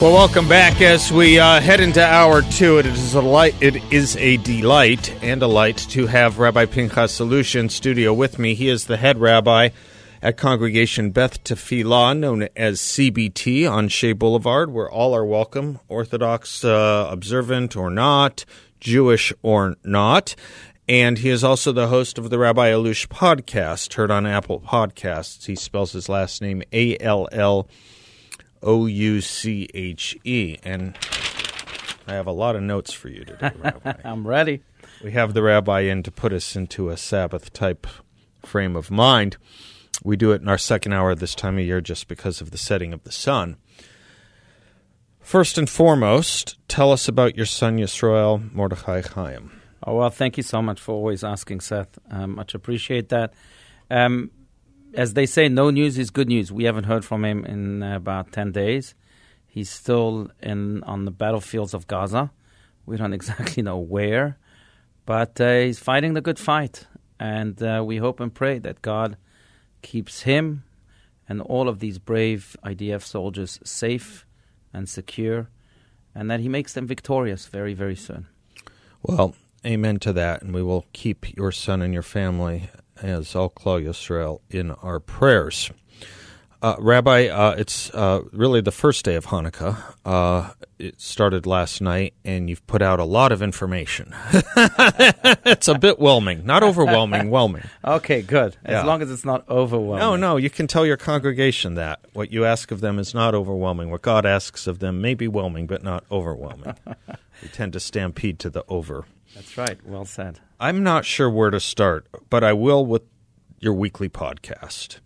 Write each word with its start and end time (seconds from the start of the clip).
Well, 0.00 0.14
welcome 0.14 0.48
back 0.48 0.80
as 0.80 1.12
we 1.12 1.38
uh, 1.38 1.60
head 1.60 1.78
into 1.78 2.02
hour 2.02 2.40
two. 2.40 2.78
It 2.78 2.86
is 2.86 3.12
a 3.12 3.20
light, 3.20 3.54
it 3.60 3.76
is 3.92 4.16
a 4.16 4.38
delight 4.38 5.14
and 5.22 5.42
a 5.42 5.46
light 5.46 5.76
to 5.90 6.06
have 6.06 6.38
Rabbi 6.38 6.64
Pinchas 6.64 7.20
in 7.54 7.68
studio 7.68 8.14
with 8.14 8.38
me. 8.38 8.54
He 8.54 8.70
is 8.70 8.86
the 8.86 8.96
head 8.96 9.18
rabbi 9.18 9.68
at 10.22 10.38
Congregation 10.38 11.10
Beth 11.10 11.44
Tefillah, 11.44 12.18
known 12.18 12.48
as 12.56 12.80
CBT, 12.80 13.70
on 13.70 13.88
Shea 13.88 14.14
Boulevard, 14.14 14.70
where 14.70 14.90
all 14.90 15.14
are 15.14 15.26
welcome, 15.26 15.78
Orthodox 15.86 16.64
uh, 16.64 17.06
observant 17.10 17.76
or 17.76 17.90
not, 17.90 18.46
Jewish 18.80 19.34
or 19.42 19.76
not. 19.84 20.34
And 20.88 21.18
he 21.18 21.28
is 21.28 21.44
also 21.44 21.72
the 21.72 21.88
host 21.88 22.16
of 22.16 22.30
the 22.30 22.38
Rabbi 22.38 22.70
Allouche 22.70 23.08
podcast, 23.08 23.92
heard 23.92 24.10
on 24.10 24.24
Apple 24.24 24.60
Podcasts. 24.60 25.44
He 25.44 25.54
spells 25.54 25.92
his 25.92 26.08
last 26.08 26.40
name 26.40 26.62
A 26.72 26.96
L 26.96 27.28
L 27.32 27.68
O 28.62 28.86
U 28.86 29.20
C 29.20 29.68
H 29.74 30.18
E. 30.24 30.56
And 30.62 30.96
I 32.06 32.14
have 32.14 32.26
a 32.26 32.32
lot 32.32 32.56
of 32.56 32.62
notes 32.62 32.92
for 32.92 33.08
you 33.08 33.24
today, 33.24 33.52
Rabbi. 33.56 33.94
I'm 34.04 34.26
ready. 34.26 34.62
we 35.02 35.12
have 35.12 35.34
the 35.34 35.42
rabbi 35.42 35.80
in 35.80 36.02
to 36.02 36.10
put 36.10 36.32
us 36.32 36.56
into 36.56 36.90
a 36.90 36.96
Sabbath 36.96 37.52
type 37.52 37.86
frame 38.44 38.76
of 38.76 38.90
mind. 38.90 39.36
We 40.02 40.16
do 40.16 40.32
it 40.32 40.40
in 40.40 40.48
our 40.48 40.58
second 40.58 40.92
hour 40.92 41.14
this 41.14 41.34
time 41.34 41.58
of 41.58 41.64
year 41.64 41.80
just 41.80 42.08
because 42.08 42.40
of 42.40 42.50
the 42.50 42.58
setting 42.58 42.92
of 42.92 43.04
the 43.04 43.12
sun. 43.12 43.56
First 45.20 45.58
and 45.58 45.68
foremost, 45.68 46.56
tell 46.66 46.90
us 46.90 47.06
about 47.06 47.36
your 47.36 47.46
son 47.46 47.78
Yisrael 47.78 48.52
Mordechai 48.52 49.02
Chaim. 49.02 49.60
Oh, 49.86 49.96
well, 49.96 50.10
thank 50.10 50.36
you 50.36 50.42
so 50.42 50.60
much 50.60 50.80
for 50.80 50.92
always 50.92 51.22
asking, 51.22 51.60
Seth. 51.60 51.98
Um, 52.10 52.34
much 52.34 52.54
appreciate 52.54 53.10
that. 53.10 53.32
Um, 53.90 54.30
as 54.94 55.14
they 55.14 55.26
say, 55.26 55.48
no 55.48 55.70
news 55.70 55.98
is 55.98 56.10
good 56.10 56.28
news. 56.28 56.50
We 56.52 56.64
haven't 56.64 56.84
heard 56.84 57.04
from 57.04 57.24
him 57.24 57.44
in 57.44 57.82
about 57.82 58.32
10 58.32 58.52
days. 58.52 58.94
He's 59.46 59.70
still 59.70 60.30
in 60.40 60.82
on 60.84 61.04
the 61.04 61.10
battlefields 61.10 61.74
of 61.74 61.86
Gaza. 61.86 62.30
We 62.86 62.96
don't 62.96 63.12
exactly 63.20 63.62
know 63.62 63.78
where, 63.78 64.38
but 65.06 65.40
uh, 65.40 65.60
he's 65.60 65.78
fighting 65.78 66.14
the 66.14 66.20
good 66.20 66.38
fight. 66.38 66.86
And 67.18 67.62
uh, 67.62 67.82
we 67.84 67.98
hope 67.98 68.20
and 68.20 68.32
pray 68.32 68.58
that 68.60 68.82
God 68.82 69.16
keeps 69.82 70.22
him 70.22 70.64
and 71.28 71.40
all 71.42 71.68
of 71.68 71.78
these 71.78 71.98
brave 71.98 72.56
IDF 72.64 73.02
soldiers 73.02 73.60
safe 73.62 74.26
and 74.74 74.88
secure, 74.88 75.48
and 76.12 76.28
that 76.28 76.40
he 76.40 76.48
makes 76.48 76.72
them 76.72 76.88
victorious 76.88 77.46
very, 77.46 77.72
very 77.72 77.94
soon. 77.94 78.26
Well, 79.02 79.36
amen 79.64 80.00
to 80.00 80.12
that, 80.14 80.42
and 80.42 80.52
we 80.52 80.62
will 80.62 80.86
keep 80.92 81.36
your 81.36 81.52
son 81.52 81.82
and 81.82 81.94
your 81.94 82.02
family 82.02 82.68
as 83.02 83.34
Al 83.36 83.50
Klal 83.50 83.82
Yisrael 83.84 84.40
in 84.50 84.70
our 84.70 85.00
prayers. 85.00 85.70
Uh, 86.62 86.76
Rabbi, 86.78 87.28
uh, 87.28 87.52
it's 87.56 87.88
uh, 87.94 88.20
really 88.32 88.60
the 88.60 88.70
first 88.70 89.02
day 89.06 89.14
of 89.14 89.24
Hanukkah. 89.26 89.78
Uh, 90.04 90.50
it 90.78 91.00
started 91.00 91.46
last 91.46 91.80
night, 91.80 92.12
and 92.22 92.50
you've 92.50 92.66
put 92.66 92.82
out 92.82 93.00
a 93.00 93.04
lot 93.04 93.32
of 93.32 93.40
information. 93.40 94.14
it's 94.34 95.68
a 95.68 95.78
bit 95.78 95.98
whelming, 95.98 96.44
not 96.44 96.62
overwhelming, 96.62 97.30
whelming. 97.30 97.62
Okay, 97.82 98.20
good. 98.20 98.58
As 98.62 98.72
Yeah. 98.72 98.84
long 98.84 99.00
as 99.00 99.10
it's 99.10 99.24
not 99.24 99.48
overwhelming. 99.48 100.00
No, 100.00 100.16
no, 100.16 100.36
you 100.36 100.50
can 100.50 100.66
tell 100.66 100.84
your 100.84 100.98
congregation 100.98 101.76
that. 101.76 102.00
What 102.12 102.30
you 102.30 102.44
ask 102.44 102.70
of 102.70 102.82
them 102.82 102.98
is 102.98 103.14
not 103.14 103.34
overwhelming. 103.34 103.90
What 103.90 104.02
God 104.02 104.26
asks 104.26 104.66
of 104.66 104.80
them 104.80 105.00
may 105.00 105.14
be 105.14 105.28
whelming, 105.28 105.66
but 105.66 105.82
not 105.82 106.04
overwhelming. 106.12 106.74
we 107.42 107.48
tend 107.48 107.72
to 107.72 107.80
stampede 107.80 108.38
to 108.40 108.50
the 108.50 108.64
over. 108.68 109.06
That's 109.34 109.56
right. 109.56 109.78
Well 109.86 110.04
said. 110.04 110.40
I'm 110.62 110.82
not 110.82 111.06
sure 111.06 111.30
where 111.30 111.48
to 111.48 111.58
start, 111.58 112.06
but 112.28 112.44
I 112.44 112.52
will 112.52 112.84
with 112.84 113.04
your 113.60 113.72
weekly 113.72 114.10
podcast. 114.10 114.98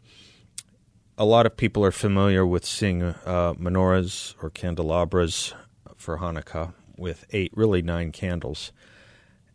A 1.17 1.25
lot 1.25 1.47
of 1.47 1.57
people 1.57 1.85
are 1.85 1.93
familiar 1.93 2.45
with 2.45 2.65
seeing 2.65 3.05
uh, 3.05 3.55
menorahs 3.55 4.35
or 4.43 4.51
candelabras 4.51 5.55
for 5.95 6.19
Hanukkah 6.19 6.75
with 6.99 7.25
eight, 7.31 7.53
really 7.55 7.83
nine 7.83 8.11
candles. 8.11 8.73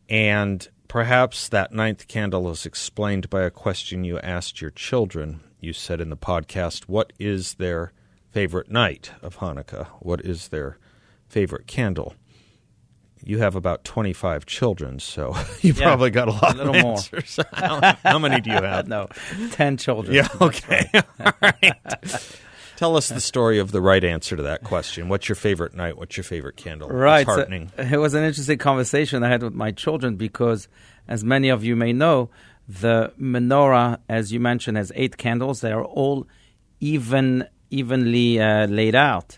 And 0.08 0.66
perhaps 0.88 1.50
that 1.50 1.74
ninth 1.74 2.08
candle 2.08 2.50
is 2.50 2.66
explained 2.66 3.30
by 3.30 3.42
a 3.42 3.52
question 3.52 4.06
you 4.06 4.20
asked 4.20 4.62
your 4.62 4.72
children. 4.72 5.42
You 5.60 5.74
said 5.74 6.00
in 6.00 6.10
the 6.10 6.16
podcast, 6.16 6.86
What 6.86 7.12
is 7.20 7.56
their 7.56 7.92
favorite 8.32 8.72
night 8.72 9.12
of 9.22 9.40
Hanukkah? 9.40 9.88
What 10.00 10.22
is 10.22 10.48
their 10.48 10.78
favorite 11.28 11.68
candle? 11.68 12.16
You 13.30 13.38
have 13.38 13.56
about 13.56 13.84
25 13.84 14.46
children, 14.48 14.98
so 15.00 15.36
you 15.62 15.74
Yeah, 15.74 15.84
probably 15.84 16.10
got 16.10 16.28
a 16.30 16.32
lot 16.32 16.56
a 16.56 16.58
little 16.58 16.76
of 16.76 16.82
more. 16.82 16.92
answers. 16.94 17.40
how, 17.54 17.96
how 18.04 18.18
many 18.18 18.42
do 18.42 18.50
you 18.50 18.56
have? 18.56 18.88
no, 18.96 19.08
10 19.52 19.78
children. 19.78 20.16
Yeah, 20.16 20.28
okay. 20.42 20.90
All 21.24 21.34
right. 21.42 21.74
Tell 22.76 22.96
us 22.98 23.10
the 23.10 23.22
story 23.22 23.60
of 23.60 23.72
the 23.72 23.82
right 23.82 24.04
answer 24.04 24.36
to 24.36 24.42
that 24.44 24.64
question. 24.64 25.10
What's 25.10 25.30
your 25.30 25.36
favorite 25.36 25.76
night? 25.76 25.96
What's 25.98 26.18
your 26.18 26.24
favorite 26.24 26.56
candle? 26.56 26.90
Right. 26.90 27.28
It's 27.28 27.36
so 27.36 27.84
it 27.94 27.98
was 27.98 28.14
an 28.16 28.24
interesting 28.24 28.58
conversation 28.58 29.22
I 29.24 29.28
had 29.30 29.44
with 29.44 29.54
my 29.54 29.72
children 29.72 30.16
because, 30.16 30.68
as 31.08 31.24
many 31.24 31.50
of 31.50 31.64
you 31.64 31.76
may 31.76 31.94
know, 31.94 32.30
the 32.68 33.12
menorah, 33.22 34.00
as 34.10 34.32
you 34.32 34.40
mentioned, 34.40 34.78
has 34.78 34.92
eight 34.96 35.18
candles. 35.18 35.62
They 35.62 35.72
are 35.72 35.84
all 35.84 36.26
even 36.80 37.48
evenly 37.70 38.40
uh, 38.40 38.66
laid 38.68 38.96
out. 38.96 39.38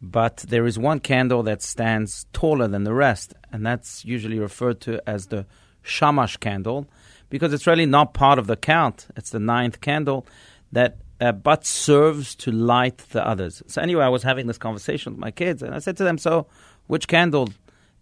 But 0.00 0.38
there 0.48 0.66
is 0.66 0.78
one 0.78 1.00
candle 1.00 1.42
that 1.44 1.62
stands 1.62 2.26
taller 2.32 2.68
than 2.68 2.84
the 2.84 2.94
rest, 2.94 3.34
and 3.52 3.64
that's 3.64 4.04
usually 4.04 4.38
referred 4.38 4.80
to 4.82 5.00
as 5.08 5.26
the 5.26 5.46
shamash 5.82 6.36
candle 6.38 6.88
because 7.30 7.52
it's 7.52 7.66
really 7.66 7.86
not 7.86 8.14
part 8.14 8.38
of 8.38 8.46
the 8.46 8.56
count. 8.56 9.06
It's 9.16 9.30
the 9.30 9.38
ninth 9.38 9.80
candle 9.80 10.26
that 10.72 10.98
uh, 11.20 11.32
but 11.32 11.64
serves 11.64 12.34
to 12.34 12.50
light 12.50 12.98
the 13.10 13.26
others. 13.26 13.62
So 13.66 13.80
anyway, 13.80 14.04
I 14.04 14.08
was 14.08 14.22
having 14.22 14.46
this 14.46 14.58
conversation 14.58 15.12
with 15.12 15.20
my 15.20 15.30
kids, 15.30 15.62
and 15.62 15.74
I 15.74 15.78
said 15.78 15.96
to 15.98 16.04
them, 16.04 16.18
"So, 16.18 16.46
which 16.86 17.08
candle 17.08 17.50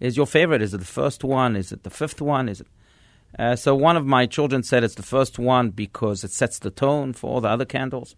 is 0.00 0.16
your 0.16 0.26
favorite? 0.26 0.62
Is 0.62 0.74
it 0.74 0.78
the 0.78 0.84
first 0.84 1.22
one? 1.22 1.56
Is 1.56 1.72
it 1.72 1.82
the 1.82 1.90
fifth 1.90 2.20
one? 2.20 2.48
Is 2.48 2.60
it?" 2.62 2.66
Uh, 3.38 3.56
so 3.56 3.74
one 3.74 3.96
of 3.96 4.06
my 4.06 4.26
children 4.26 4.62
said 4.62 4.84
it's 4.84 4.94
the 4.94 5.02
first 5.02 5.38
one 5.38 5.70
because 5.70 6.24
it 6.24 6.30
sets 6.30 6.58
the 6.58 6.70
tone 6.70 7.12
for 7.12 7.30
all 7.30 7.40
the 7.40 7.48
other 7.48 7.64
candles, 7.64 8.14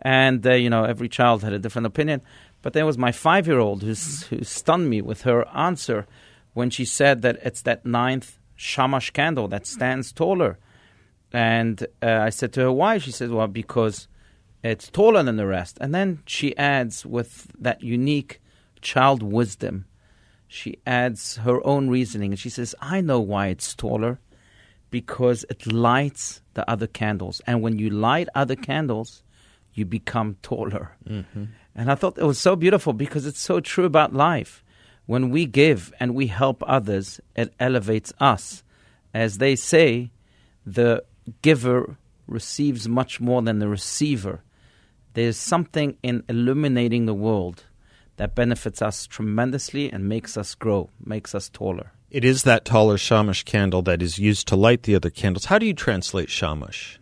and 0.00 0.46
uh, 0.46 0.52
you 0.52 0.70
know 0.70 0.84
every 0.84 1.08
child 1.08 1.42
had 1.42 1.52
a 1.52 1.58
different 1.58 1.86
opinion. 1.86 2.20
But 2.62 2.72
there 2.72 2.86
was 2.86 2.96
my 2.96 3.12
five-year-old 3.12 3.82
who 3.82 3.94
stunned 3.94 4.88
me 4.88 5.02
with 5.02 5.22
her 5.22 5.46
answer 5.54 6.06
when 6.54 6.70
she 6.70 6.84
said 6.84 7.20
that 7.22 7.38
it's 7.42 7.62
that 7.62 7.84
ninth 7.84 8.38
shamash 8.56 9.10
candle 9.10 9.48
that 9.48 9.66
stands 9.66 10.12
taller. 10.12 10.58
And 11.32 11.84
uh, 12.00 12.20
I 12.22 12.30
said 12.30 12.52
to 12.54 12.60
her, 12.60 12.72
why? 12.72 12.98
She 12.98 13.10
said, 13.10 13.30
well, 13.30 13.48
because 13.48 14.06
it's 14.62 14.88
taller 14.88 15.22
than 15.22 15.36
the 15.36 15.46
rest. 15.46 15.78
And 15.80 15.92
then 15.92 16.22
she 16.26 16.56
adds, 16.56 17.04
with 17.04 17.48
that 17.58 17.82
unique 17.82 18.40
child 18.80 19.22
wisdom, 19.22 19.86
she 20.46 20.78
adds 20.86 21.38
her 21.38 21.60
own 21.66 21.90
reasoning. 21.90 22.30
And 22.30 22.38
she 22.38 22.50
says, 22.50 22.74
I 22.80 23.00
know 23.00 23.18
why 23.20 23.48
it's 23.48 23.74
taller 23.74 24.20
because 24.90 25.44
it 25.50 25.66
lights 25.66 26.40
the 26.54 26.68
other 26.70 26.86
candles. 26.86 27.42
And 27.48 27.62
when 27.62 27.80
you 27.80 27.90
light 27.90 28.28
other 28.36 28.54
candles, 28.54 29.23
you 29.74 29.84
become 29.84 30.36
taller. 30.42 30.92
Mm-hmm. 31.08 31.44
And 31.74 31.90
I 31.90 31.94
thought 31.94 32.18
it 32.18 32.24
was 32.24 32.38
so 32.38 32.56
beautiful 32.56 32.92
because 32.92 33.26
it's 33.26 33.40
so 33.40 33.60
true 33.60 33.84
about 33.84 34.14
life. 34.14 34.62
When 35.06 35.30
we 35.30 35.44
give 35.44 35.92
and 36.00 36.14
we 36.14 36.28
help 36.28 36.62
others, 36.66 37.20
it 37.36 37.52
elevates 37.60 38.12
us. 38.20 38.62
As 39.12 39.38
they 39.38 39.56
say, 39.56 40.10
the 40.64 41.04
giver 41.42 41.96
receives 42.26 42.88
much 42.88 43.20
more 43.20 43.42
than 43.42 43.58
the 43.58 43.68
receiver. 43.68 44.42
There's 45.12 45.36
something 45.36 45.96
in 46.02 46.24
illuminating 46.28 47.06
the 47.06 47.14
world 47.14 47.64
that 48.16 48.34
benefits 48.34 48.80
us 48.80 49.06
tremendously 49.06 49.90
and 49.90 50.08
makes 50.08 50.36
us 50.36 50.54
grow, 50.54 50.90
makes 51.04 51.34
us 51.34 51.48
taller. 51.48 51.92
It 52.10 52.24
is 52.24 52.44
that 52.44 52.64
taller 52.64 52.96
shamash 52.96 53.42
candle 53.42 53.82
that 53.82 54.00
is 54.00 54.18
used 54.18 54.46
to 54.48 54.56
light 54.56 54.84
the 54.84 54.94
other 54.94 55.10
candles. 55.10 55.46
How 55.46 55.58
do 55.58 55.66
you 55.66 55.74
translate 55.74 56.30
shamash? 56.30 57.00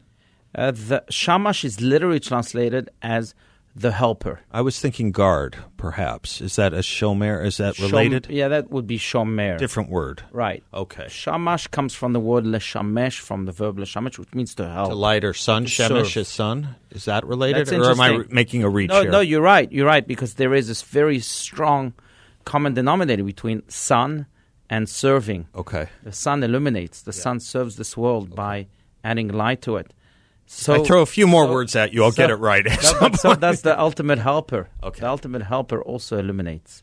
Uh, 0.55 0.71
the 0.71 1.05
shamash 1.09 1.65
is 1.65 1.81
literally 1.81 2.21
translated 2.21 2.91
as 3.01 3.35
the 3.75 3.93
helper. 3.93 4.41
I 4.51 4.61
was 4.61 4.79
thinking 4.79 5.13
guard, 5.13 5.57
perhaps. 5.79 6.43
Is 6.43 6.57
that 6.57 6.75
a 6.75 6.79
shomer? 6.79 7.45
Is 7.45 7.57
that 7.57 7.79
related? 7.79 8.25
Shom- 8.25 8.35
yeah, 8.35 8.49
that 8.49 8.71
would 8.71 8.87
be 8.87 8.99
shomer. 8.99 9.59
Different 9.59 9.89
word. 9.89 10.23
Right. 10.31 10.63
Okay. 10.75 11.07
Shamash 11.09 11.69
comes 11.69 11.95
from 11.95 12.13
the 12.13 12.21
word 12.21 12.45
leshamesh, 12.45 13.19
from 13.19 13.47
the 13.47 13.53
verb 13.53 13.79
leshamesh, 13.79 14.19
which 14.19 14.35
means 14.35 14.55
to 14.57 14.69
help. 14.69 14.91
To 14.91 14.95
light 14.95 15.25
or 15.25 15.33
sun, 15.33 15.65
Shemesh 15.65 16.17
is 16.19 16.29
sun. 16.29 16.77
Is 16.91 17.07
that 17.07 17.25
related, 17.27 17.69
That's 17.69 17.87
or 17.87 17.91
am 17.91 18.01
I 18.01 18.25
making 18.29 18.63
a 18.63 18.69
reach 18.69 18.91
no, 18.91 19.03
here? 19.03 19.11
no, 19.11 19.21
you're 19.21 19.41
right. 19.41 19.71
You're 19.73 19.87
right 19.87 20.07
because 20.07 20.35
there 20.35 20.55
is 20.55 20.69
this 20.69 20.83
very 20.83 21.21
strong 21.21 21.95
common 22.45 22.75
denominator 22.75 23.25
between 23.25 23.63
sun 23.71 24.27
and 24.69 24.89
serving. 24.89 25.49
Okay. 25.55 25.89
The 26.03 26.13
sun 26.13 26.43
illuminates. 26.43 27.03
The 27.03 27.13
sun 27.13 27.41
serves 27.41 27.77
this 27.77 27.97
world 27.97 28.35
by 28.35 28.67
adding 29.03 29.29
light 29.29 29.63
to 29.63 29.77
it. 29.77 29.93
So 30.47 30.75
I 30.75 30.85
throw 30.85 31.01
a 31.03 31.07
few 31.07 31.27
more 31.27 31.47
so- 31.47 31.53
words 31.53 31.77
at 31.77 31.93
you. 31.95 32.05
I'll 32.05 32.11
get 32.13 32.31
it 32.31 32.37
right. 32.37 32.67
at 32.67 32.83
No, 32.83 32.89
some 32.89 33.11
but 33.13 33.21
so 33.21 33.35
that's 33.35 33.63
the 33.63 33.79
ultimate 33.79 34.19
helper. 34.19 34.69
Okay. 34.83 35.01
The 35.01 35.09
ultimate 35.09 35.43
helper 35.43 35.83
also 35.83 36.19
illuminates. 36.19 36.83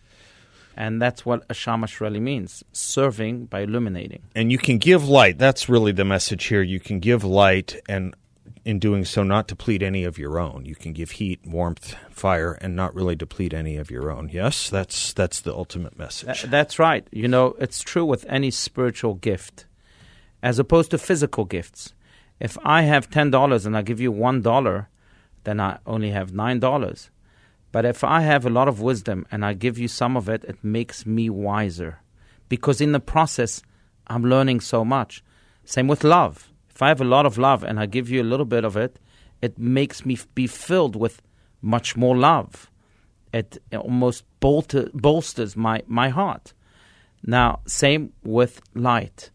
And 0.75 1.01
that's 1.01 1.25
what 1.25 1.44
a 1.50 1.53
shamash 1.53 2.00
really 2.00 2.19
means 2.21 2.63
serving 2.71 3.45
by 3.47 3.61
illuminating. 3.61 4.21
and 4.33 4.50
you 4.51 4.57
can 4.57 4.77
give 4.77 5.07
light. 5.09 5.38
That's 5.38 5.67
really 5.67 5.91
the 5.91 6.06
message 6.06 6.45
here. 6.45 6.61
You 6.61 6.79
can 6.79 7.00
give 7.00 7.23
light, 7.25 7.75
and 7.89 8.15
in 8.63 8.79
doing 8.79 9.03
so, 9.03 9.23
not 9.23 9.47
deplete 9.47 9.83
any 9.83 10.05
of 10.05 10.17
your 10.17 10.39
own. 10.39 10.63
You 10.65 10.75
can 10.75 10.94
give 10.94 11.12
heat, 11.12 11.41
warmth, 11.45 11.95
fire, 12.09 12.53
and 12.62 12.75
not 12.77 12.95
really 12.95 13.15
deplete 13.15 13.53
any 13.53 13.75
of 13.75 13.91
your 13.91 14.09
own. 14.09 14.29
Yes, 14.31 14.69
that's 14.69 15.12
that's 15.13 15.41
the 15.41 15.53
ultimate 15.53 15.97
message. 16.00 16.44
Tha- 16.44 16.47
that's 16.47 16.79
right. 16.79 17.05
You 17.12 17.27
know, 17.27 17.55
it's 17.59 17.81
true 17.81 18.05
with 18.05 18.25
any 18.29 18.50
spiritual 18.50 19.15
gift, 19.15 19.65
as 20.41 20.59
opposed 20.59 20.91
to 20.91 20.97
physical 20.97 21.44
gifts. 21.44 21.94
If 22.39 22.57
I 22.63 22.83
have 22.83 23.09
ten 23.09 23.31
dollars 23.31 23.65
and 23.65 23.75
I 23.75 23.81
give 23.81 24.00
you 24.00 24.12
one 24.12 24.41
dollar, 24.41 24.89
then 25.44 25.59
I 25.59 25.80
only 25.86 26.12
have 26.12 26.33
nine 26.33 26.59
dollars. 26.59 27.09
But 27.71 27.86
if 27.86 28.03
I 28.03 28.21
have 28.21 28.45
a 28.45 28.50
lot 28.50 28.68
of 28.68 28.81
wisdom 28.81 29.25
and 29.31 29.45
I 29.45 29.53
give 29.53 29.77
you 29.77 29.88
some 29.88 30.18
of 30.18 30.27
it, 30.27 30.44
it 30.45 30.63
makes 30.63 31.06
me 31.06 31.30
wiser, 31.30 32.00
because 32.47 32.81
in 32.81 32.94
the 32.94 33.00
process, 33.00 33.62
I'm 34.07 34.24
learning 34.24 34.62
so 34.62 34.83
much. 34.83 35.24
Same 35.65 35.88
with 35.88 36.03
love. 36.03 36.51
If 36.69 36.81
I 36.81 36.88
have 36.88 37.01
a 37.01 37.06
lot 37.06 37.25
of 37.25 37.38
love 37.38 37.63
and 37.63 37.80
I 37.80 37.86
give 37.86 38.09
you 38.09 38.21
a 38.21 38.31
little 38.31 38.45
bit 38.45 38.63
of 38.63 38.75
it, 38.75 39.00
it 39.41 39.59
makes 39.59 40.06
me 40.06 40.18
be 40.33 40.47
filled 40.47 40.95
with 40.95 41.21
much 41.62 41.95
more 41.95 42.18
love. 42.18 42.71
It 43.31 43.62
almost 43.71 44.24
bolter, 44.39 44.89
bolsters 44.94 45.56
my, 45.56 45.83
my 45.86 46.09
heart. 46.09 46.53
Now, 47.24 47.59
same 47.68 48.13
with 48.24 48.62
light. 48.74 49.30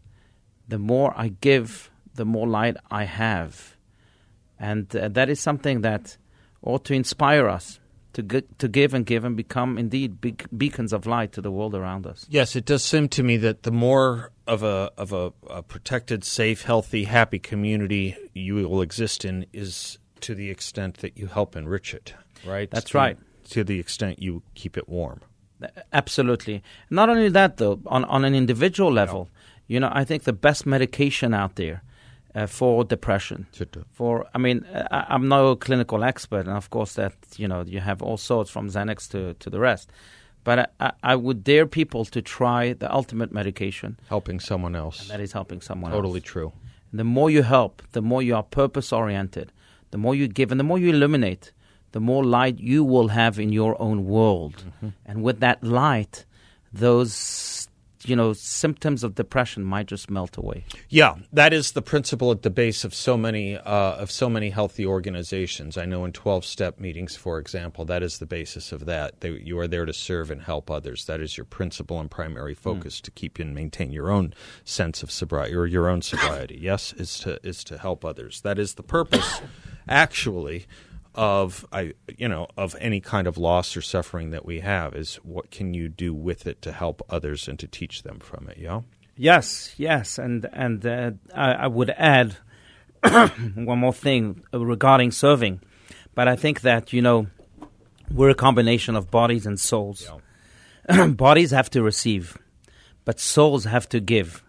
The 0.67 0.79
more 0.79 1.13
I 1.15 1.29
give, 1.39 1.89
the 2.15 2.25
more 2.25 2.47
light 2.47 2.77
I 2.91 3.03
have. 3.03 3.75
And 4.59 4.93
uh, 4.95 5.09
that 5.09 5.29
is 5.29 5.39
something 5.39 5.81
that 5.81 6.17
ought 6.61 6.85
to 6.85 6.93
inspire 6.93 7.47
us 7.49 7.79
to, 8.13 8.23
gi- 8.23 8.43
to 8.57 8.67
give 8.67 8.93
and 8.93 9.05
give 9.05 9.25
and 9.25 9.35
become 9.35 9.77
indeed 9.77 10.21
be- 10.21 10.35
beacons 10.55 10.93
of 10.93 11.05
light 11.05 11.33
to 11.33 11.41
the 11.41 11.51
world 11.51 11.75
around 11.75 12.07
us. 12.07 12.25
Yes, 12.29 12.55
it 12.55 12.65
does 12.65 12.83
seem 12.83 13.09
to 13.09 13.23
me 13.23 13.37
that 13.37 13.63
the 13.63 13.71
more 13.71 14.31
of 14.47 14.63
a 14.63 14.91
of 14.97 15.11
a, 15.11 15.33
a 15.49 15.61
protected, 15.63 16.23
safe, 16.23 16.61
healthy, 16.61 17.03
happy 17.03 17.39
community 17.39 18.15
you 18.33 18.55
will 18.55 18.81
exist 18.81 19.25
in 19.25 19.45
is 19.51 19.97
to 20.21 20.33
the 20.33 20.49
extent 20.49 20.99
that 20.99 21.17
you 21.17 21.27
help 21.27 21.55
enrich 21.55 21.93
it. 21.93 22.13
Right. 22.45 22.71
That's 22.71 22.91
To- 22.91 22.97
right. 22.97 23.17
To 23.49 23.63
the 23.63 23.79
extent 23.79 24.21
you 24.21 24.41
keep 24.55 24.77
it 24.77 24.87
warm. 24.89 25.19
Absolutely. 25.93 26.63
Not 26.89 27.09
only 27.09 27.29
that, 27.29 27.57
though, 27.57 27.79
on, 27.85 28.03
on 28.05 28.25
an 28.25 28.35
individual 28.35 28.91
level, 28.91 29.29
you 29.67 29.79
know, 29.79 29.89
I 29.91 30.03
think 30.03 30.23
the 30.23 30.33
best 30.33 30.65
medication 30.65 31.33
out 31.33 31.55
there 31.55 31.83
uh, 32.35 32.45
for 32.47 32.83
depression, 32.83 33.47
for, 33.91 34.25
I 34.35 34.37
mean, 34.37 34.65
I, 34.91 35.05
I'm 35.09 35.27
no 35.27 35.55
clinical 35.55 36.03
expert, 36.03 36.47
and 36.47 36.57
of 36.57 36.69
course 36.69 36.93
that, 36.93 37.13
you 37.37 37.47
know, 37.47 37.63
you 37.65 37.79
have 37.79 38.01
all 38.01 38.17
sorts 38.17 38.49
from 38.51 38.69
Xanax 38.69 39.09
to, 39.11 39.33
to 39.35 39.49
the 39.49 39.59
rest. 39.59 39.89
But 40.43 40.71
I, 40.79 40.91
I, 41.01 41.15
would 41.15 41.43
dare 41.43 41.65
people 41.65 42.05
to 42.05 42.21
try 42.21 42.73
the 42.73 42.93
ultimate 42.93 43.31
medication, 43.31 43.99
Helping 44.09 44.39
someone 44.39 44.75
else. 44.75 45.01
and 45.01 45.09
that 45.09 45.19
is 45.19 45.31
helping 45.31 45.61
someone 45.61 45.91
else. 45.91 45.97
totally 45.97 46.19
else. 46.19 46.29
true. 46.29 46.53
The 46.93 47.03
more 47.03 47.31
you 47.31 47.41
help, 47.41 47.81
the 47.93 48.01
more 48.01 48.21
you 48.21 48.35
are 48.35 48.43
purpose 48.43 48.93
oriented, 48.93 49.51
the 49.89 49.97
more 49.97 50.13
you 50.13 50.27
give, 50.27 50.51
and 50.51 50.59
the 50.59 50.63
more 50.63 50.77
you 50.77 50.89
illuminate, 50.89 51.51
the 51.93 51.99
more 51.99 52.23
light 52.23 52.59
you 52.59 52.83
will 52.83 53.07
have 53.07 53.39
in 53.39 53.51
your 53.53 53.81
own 53.81 54.05
world. 54.05 54.57
Mm-hmm. 54.57 54.89
And 55.05 55.23
with 55.23 55.39
that 55.39 55.63
light, 55.63 56.25
those 56.71 57.67
you 58.07 58.15
know 58.15 58.33
symptoms 58.33 59.03
of 59.03 59.15
depression 59.15 59.63
might 59.63 59.87
just 59.87 60.09
melt 60.09 60.37
away. 60.37 60.65
Yeah, 60.89 61.15
that 61.33 61.53
is 61.53 61.71
the 61.71 61.81
principle 61.81 62.31
at 62.31 62.41
the 62.41 62.49
base 62.49 62.83
of 62.83 62.93
so 62.93 63.17
many 63.17 63.57
uh, 63.57 63.95
of 63.95 64.11
so 64.11 64.29
many 64.29 64.49
healthy 64.49 64.85
organizations. 64.85 65.77
I 65.77 65.85
know 65.85 66.05
in 66.05 66.11
twelve 66.11 66.45
step 66.45 66.79
meetings, 66.79 67.15
for 67.15 67.39
example, 67.39 67.85
that 67.85 68.03
is 68.03 68.19
the 68.19 68.25
basis 68.25 68.71
of 68.71 68.85
that. 68.85 69.21
They, 69.21 69.31
you 69.31 69.59
are 69.59 69.67
there 69.67 69.85
to 69.85 69.93
serve 69.93 70.31
and 70.31 70.41
help 70.41 70.69
others. 70.69 71.05
That 71.05 71.21
is 71.21 71.37
your 71.37 71.45
principal 71.45 71.99
and 71.99 72.09
primary 72.09 72.53
focus 72.53 73.01
to 73.01 73.11
keep 73.11 73.39
and 73.39 73.53
maintain 73.53 73.91
your 73.91 74.11
own 74.11 74.33
sense 74.63 75.03
of 75.03 75.11
sobriety 75.11 75.55
or 75.55 75.65
your 75.65 75.89
own 75.89 76.01
sobriety. 76.01 76.57
yes, 76.61 76.93
is 76.93 77.19
to 77.19 77.39
is 77.45 77.63
to 77.65 77.77
help 77.77 78.05
others. 78.05 78.41
That 78.41 78.59
is 78.59 78.75
the 78.75 78.83
purpose, 78.83 79.41
actually. 79.87 80.65
Of 81.15 81.65
I, 81.71 81.93
you 82.17 82.27
know, 82.27 82.47
of 82.57 82.75
any 82.79 82.99
kind 82.99 83.25
of 83.25 83.37
loss 83.37 83.77
or 83.77 83.81
suffering 83.81 84.31
that 84.31 84.45
we 84.45 84.59
have 84.59 84.93
is 84.95 85.15
what 85.23 85.49
can 85.49 85.73
you 85.73 85.87
do 85.87 86.13
with 86.13 86.45
it 86.45 86.61
to 86.63 86.73
help 86.73 87.01
others 87.09 87.47
and 87.47 87.57
to 87.59 87.67
teach 87.67 88.03
them 88.03 88.19
from 88.19 88.49
it. 88.49 88.57
Yeah. 88.57 88.81
Yes, 89.17 89.73
yes, 89.77 90.17
and 90.17 90.45
and 90.51 90.85
uh, 90.85 91.11
I, 91.33 91.53
I 91.53 91.67
would 91.67 91.89
add 91.91 92.35
one 93.55 93.79
more 93.79 93.93
thing 93.93 94.43
regarding 94.51 95.11
serving, 95.11 95.61
but 96.15 96.27
I 96.27 96.35
think 96.35 96.61
that 96.61 96.91
you 96.91 97.01
know 97.01 97.27
we're 98.11 98.31
a 98.31 98.35
combination 98.35 98.95
of 98.97 99.09
bodies 99.09 99.45
and 99.45 99.57
souls. 99.57 100.09
bodies 101.09 101.51
have 101.51 101.69
to 101.71 101.81
receive, 101.81 102.37
but 103.05 103.19
souls 103.21 103.63
have 103.63 103.87
to 103.89 104.01
give. 104.01 104.43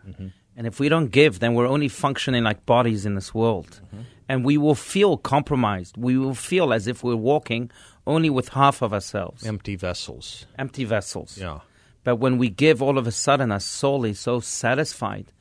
And 0.56 0.66
if 0.66 0.80
we 0.80 0.88
don't 0.88 1.08
give, 1.12 1.38
then 1.38 1.54
we're 1.54 1.68
only 1.68 1.88
functioning 1.88 2.42
like 2.42 2.66
bodies 2.66 3.06
in 3.06 3.14
this 3.14 3.32
world. 3.34 3.80
And 4.28 4.44
we 4.44 4.56
will 4.58 4.74
feel 4.74 5.16
compromised. 5.16 5.96
We 5.96 6.18
will 6.18 6.34
feel 6.34 6.72
as 6.72 6.86
if 6.86 7.04
we're 7.04 7.14
walking 7.16 7.70
only 8.06 8.30
with 8.30 8.48
half 8.50 8.82
of 8.82 8.92
ourselves, 8.92 9.44
Empty 9.46 9.76
vessels. 9.76 10.46
empty 10.58 10.84
vessels. 10.84 11.38
Yeah. 11.38 11.60
But 12.04 12.16
when 12.16 12.38
we 12.38 12.48
give, 12.48 12.80
all 12.82 12.98
of 12.98 13.06
a 13.06 13.12
sudden, 13.12 13.50
our 13.52 13.60
soul 13.60 14.04
is 14.04 14.18
so 14.20 14.40
satisfied 14.40 15.32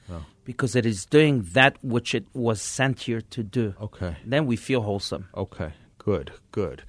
because 0.45 0.75
it 0.75 0.85
is 0.85 1.05
doing 1.05 1.41
that 1.53 1.77
which 1.83 2.13
it 2.13 2.25
was 2.33 2.61
sent 2.61 3.01
here 3.01 3.21
to 3.21 3.41
do. 3.43 3.73
Okay. 3.81 4.15
Then 4.25 4.45
we 4.45 4.55
feel 4.55 4.81
wholesome. 4.81 5.27
Okay. 5.35 5.73
Good. 5.97 6.31
Good. 6.51 6.83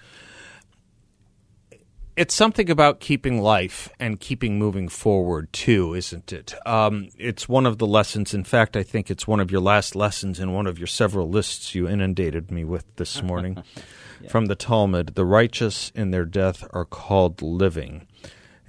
It's 2.16 2.34
something 2.34 2.70
about 2.70 2.98
keeping 2.98 3.42
life 3.42 3.90
and 4.00 4.18
keeping 4.18 4.58
moving 4.58 4.88
forward 4.88 5.52
too, 5.52 5.92
isn't 5.92 6.32
it? 6.32 6.54
Um, 6.64 7.10
it's 7.18 7.46
one 7.46 7.66
of 7.66 7.76
the 7.76 7.86
lessons. 7.86 8.32
In 8.32 8.42
fact, 8.42 8.74
I 8.74 8.82
think 8.82 9.10
it's 9.10 9.28
one 9.28 9.38
of 9.38 9.50
your 9.50 9.60
last 9.60 9.94
lessons 9.94 10.40
in 10.40 10.54
one 10.54 10.66
of 10.66 10.78
your 10.78 10.86
several 10.86 11.28
lists 11.28 11.74
you 11.74 11.86
inundated 11.86 12.50
me 12.50 12.64
with 12.64 12.86
this 12.96 13.22
morning 13.22 13.62
from 14.30 14.46
the 14.46 14.54
Talmud. 14.54 15.14
The 15.14 15.26
righteous 15.26 15.92
in 15.94 16.10
their 16.10 16.24
death 16.24 16.64
are 16.70 16.86
called 16.86 17.42
living. 17.42 18.06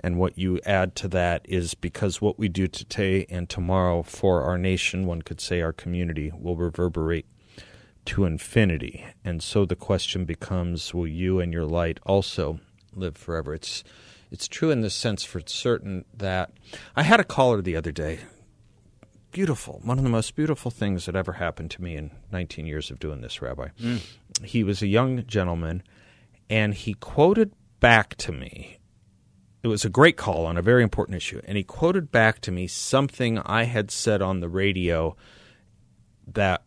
And 0.01 0.19
what 0.19 0.37
you 0.37 0.59
add 0.65 0.93
to 0.97 1.07
that 1.07 1.45
is 1.45 1.73
because 1.73 2.21
what 2.21 2.37
we 2.37 2.49
do 2.49 2.67
today 2.67 3.25
and 3.29 3.47
tomorrow 3.47 4.03
for 4.03 4.43
our 4.43 4.57
nation, 4.57 5.05
one 5.05 5.21
could 5.21 5.39
say 5.39 5.61
our 5.61 5.71
community, 5.71 6.33
will 6.37 6.57
reverberate 6.57 7.25
to 8.07 8.25
infinity. 8.25 9.05
And 9.23 9.41
so 9.41 9.63
the 9.63 9.77
question 9.77 10.25
becomes 10.25 10.93
will 10.93 11.07
you 11.07 11.39
and 11.39 11.53
your 11.53 11.65
light 11.65 12.01
also 12.05 12.59
live 12.97 13.17
forever? 13.17 13.53
It's 13.53 13.83
it's 14.29 14.47
true 14.47 14.71
in 14.71 14.81
the 14.81 14.89
sense 14.89 15.23
for 15.23 15.41
certain 15.45 16.05
that 16.13 16.51
I 16.95 17.03
had 17.03 17.19
a 17.19 17.23
caller 17.23 17.61
the 17.61 17.75
other 17.75 17.91
day. 17.91 18.19
Beautiful. 19.31 19.81
One 19.83 19.97
of 19.97 20.03
the 20.03 20.09
most 20.09 20.35
beautiful 20.35 20.71
things 20.71 21.05
that 21.05 21.15
ever 21.15 21.33
happened 21.33 21.71
to 21.71 21.81
me 21.81 21.95
in 21.95 22.11
19 22.31 22.65
years 22.65 22.91
of 22.91 22.99
doing 22.99 23.21
this, 23.21 23.41
Rabbi. 23.41 23.69
Mm. 23.79 24.01
He 24.43 24.63
was 24.63 24.81
a 24.81 24.87
young 24.87 25.25
gentleman 25.25 25.83
and 26.49 26.73
he 26.73 26.93
quoted 26.93 27.53
back 27.79 28.15
to 28.15 28.31
me. 28.31 28.79
It 29.63 29.67
was 29.67 29.85
a 29.85 29.89
great 29.89 30.17
call 30.17 30.45
on 30.45 30.57
a 30.57 30.61
very 30.61 30.83
important 30.83 31.15
issue. 31.15 31.41
And 31.45 31.57
he 31.57 31.63
quoted 31.63 32.11
back 32.11 32.39
to 32.41 32.51
me 32.51 32.67
something 32.67 33.39
I 33.39 33.63
had 33.63 33.91
said 33.91 34.21
on 34.21 34.39
the 34.39 34.49
radio 34.49 35.15
that 36.25 36.63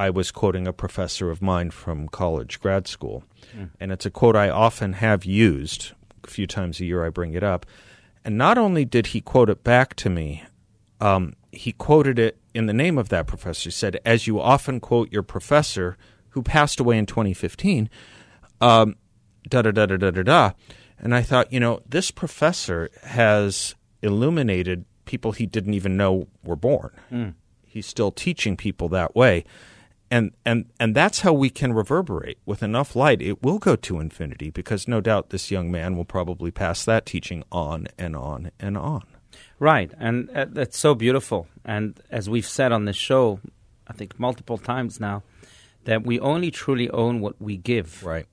I 0.00 0.08
was 0.08 0.30
quoting 0.30 0.66
a 0.66 0.72
professor 0.72 1.30
of 1.30 1.42
mine 1.42 1.70
from 1.70 2.08
college 2.08 2.58
grad 2.58 2.88
school. 2.88 3.22
And 3.78 3.92
it's 3.92 4.06
a 4.06 4.10
quote 4.10 4.34
I 4.34 4.48
often 4.48 4.94
have 4.94 5.26
used. 5.26 5.92
A 6.24 6.26
few 6.26 6.46
times 6.46 6.80
a 6.80 6.86
year 6.86 7.04
I 7.04 7.10
bring 7.10 7.34
it 7.34 7.42
up. 7.42 7.66
And 8.24 8.38
not 8.38 8.56
only 8.56 8.86
did 8.86 9.08
he 9.08 9.20
quote 9.20 9.50
it 9.50 9.62
back 9.62 9.94
to 9.96 10.08
me, 10.08 10.42
um, 11.02 11.34
he 11.52 11.72
quoted 11.72 12.18
it 12.18 12.38
in 12.54 12.64
the 12.64 12.72
name 12.72 12.96
of 12.96 13.10
that 13.10 13.26
professor. 13.26 13.64
He 13.64 13.72
said, 13.72 14.00
As 14.06 14.26
you 14.26 14.40
often 14.40 14.80
quote 14.80 15.12
your 15.12 15.22
professor, 15.22 15.98
who 16.30 16.42
passed 16.42 16.80
away 16.80 16.96
in 16.96 17.04
2015, 17.04 17.90
um, 18.62 18.96
da 19.50 19.60
da 19.60 19.70
da 19.70 19.84
da 19.84 19.96
da 19.98 20.10
da 20.10 20.22
da. 20.22 20.50
And 20.98 21.14
I 21.14 21.20
thought, 21.20 21.52
you 21.52 21.60
know, 21.60 21.80
this 21.86 22.10
professor 22.10 22.88
has 23.02 23.74
illuminated 24.00 24.86
people 25.04 25.32
he 25.32 25.44
didn't 25.44 25.74
even 25.74 25.98
know 25.98 26.28
were 26.42 26.56
born. 26.56 27.34
He's 27.66 27.86
still 27.86 28.10
teaching 28.10 28.56
people 28.56 28.88
that 28.88 29.14
way. 29.14 29.44
And 30.10 30.32
and 30.44 30.66
and 30.78 30.94
that's 30.94 31.20
how 31.20 31.32
we 31.32 31.50
can 31.50 31.72
reverberate 31.72 32.38
with 32.44 32.62
enough 32.62 32.96
light 32.96 33.22
it 33.22 33.42
will 33.42 33.58
go 33.58 33.76
to 33.76 34.00
infinity 34.00 34.50
because 34.50 34.88
no 34.88 35.00
doubt 35.00 35.30
this 35.30 35.50
young 35.50 35.70
man 35.70 35.96
will 35.96 36.04
probably 36.04 36.50
pass 36.50 36.84
that 36.84 37.06
teaching 37.06 37.44
on 37.52 37.86
and 37.98 38.16
on 38.16 38.50
and 38.58 38.76
on 38.76 39.04
Right, 39.58 39.92
and 39.98 40.30
uh, 40.30 40.46
that's 40.48 40.78
so 40.78 40.94
beautiful. 40.94 41.46
And 41.64 42.00
as 42.10 42.30
we've 42.30 42.46
said 42.46 42.72
on 42.72 42.86
this 42.86 42.96
show, 42.96 43.40
I 43.86 43.92
think 43.92 44.18
multiple 44.18 44.58
times 44.58 44.98
now, 44.98 45.22
that 45.84 46.04
we 46.04 46.18
only 46.18 46.50
truly 46.50 46.88
own 46.90 47.20
what 47.20 47.40
we 47.40 47.56
give. 47.56 48.02
right 48.02 48.26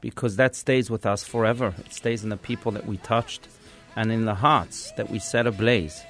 Because 0.00 0.36
that 0.36 0.54
stays 0.54 0.88
with 0.88 1.06
us 1.06 1.24
forever. 1.24 1.74
It 1.78 1.92
stays 1.92 2.22
in 2.22 2.30
the 2.30 2.36
people 2.36 2.72
that 2.72 2.86
we 2.86 2.98
touched 2.98 3.48
and 3.96 4.12
in 4.12 4.24
the 4.24 4.34
hearts 4.34 4.92
that 4.92 5.10
we 5.10 5.18
set 5.18 5.46
ablaze. 5.46 6.02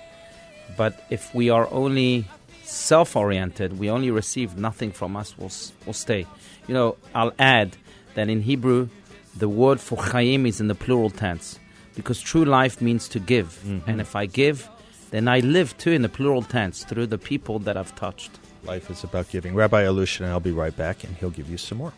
But 0.76 1.04
if 1.10 1.34
we 1.34 1.48
are 1.50 1.66
only 1.72 2.26
self 2.70 3.16
oriented, 3.16 3.78
we 3.78 3.90
only 3.90 4.10
receive 4.10 4.56
nothing 4.56 4.92
from 4.92 5.16
us, 5.16 5.36
will 5.36 5.52
will 5.86 5.92
stay. 5.92 6.26
You 6.68 6.74
know, 6.74 6.96
I'll 7.14 7.32
add 7.38 7.76
that 8.14 8.28
in 8.28 8.42
Hebrew, 8.42 8.88
the 9.36 9.48
word 9.48 9.80
for 9.80 9.96
chayim 9.98 10.46
is 10.46 10.60
in 10.60 10.68
the 10.68 10.74
plural 10.74 11.10
tense 11.10 11.58
because 11.94 12.20
true 12.20 12.44
life 12.44 12.80
means 12.80 13.08
to 13.08 13.18
give. 13.18 13.60
Mm-hmm. 13.64 13.90
And 13.90 14.00
if 14.00 14.14
I 14.16 14.26
give, 14.26 14.68
then 15.10 15.28
I 15.28 15.40
live 15.40 15.76
too 15.78 15.90
in 15.90 16.02
the 16.02 16.08
plural 16.08 16.42
tense 16.42 16.84
through 16.84 17.08
the 17.08 17.18
people 17.18 17.58
that 17.60 17.76
I've 17.76 17.94
touched. 17.96 18.38
life 18.64 18.90
is 18.90 19.04
about 19.04 19.28
giving 19.30 19.54
rabbi 19.54 19.84
alushin 19.84 20.20
and 20.20 20.30
i'll 20.30 20.38
be 20.38 20.52
right 20.52 20.76
back 20.76 21.02
and 21.02 21.16
he'll 21.16 21.30
give 21.30 21.48
you 21.48 21.56
some 21.56 21.78
more 21.78 21.92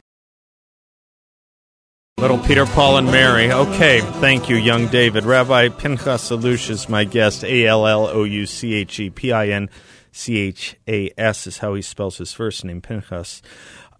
Little 2.18 2.38
Peter, 2.38 2.66
Paul, 2.66 2.98
and 2.98 3.08
Mary. 3.08 3.50
Okay, 3.50 4.00
thank 4.20 4.48
you, 4.48 4.54
young 4.54 4.86
David. 4.86 5.24
Rabbi 5.24 5.70
Pinchas 5.70 6.30
Allouche 6.30 6.70
is 6.70 6.88
my 6.88 7.02
guest. 7.02 7.42
A 7.42 7.66
L 7.66 7.84
L 7.84 8.06
O 8.06 8.22
U 8.22 8.46
C 8.46 8.74
H 8.74 9.00
E 9.00 9.10
P 9.10 9.32
I 9.32 9.48
N 9.48 9.68
C 10.12 10.38
H 10.38 10.76
A 10.86 11.10
S 11.18 11.46
is 11.46 11.58
how 11.58 11.74
he 11.74 11.82
spells 11.82 12.18
his 12.18 12.32
first 12.32 12.64
name, 12.64 12.80
Pinchas. 12.80 13.42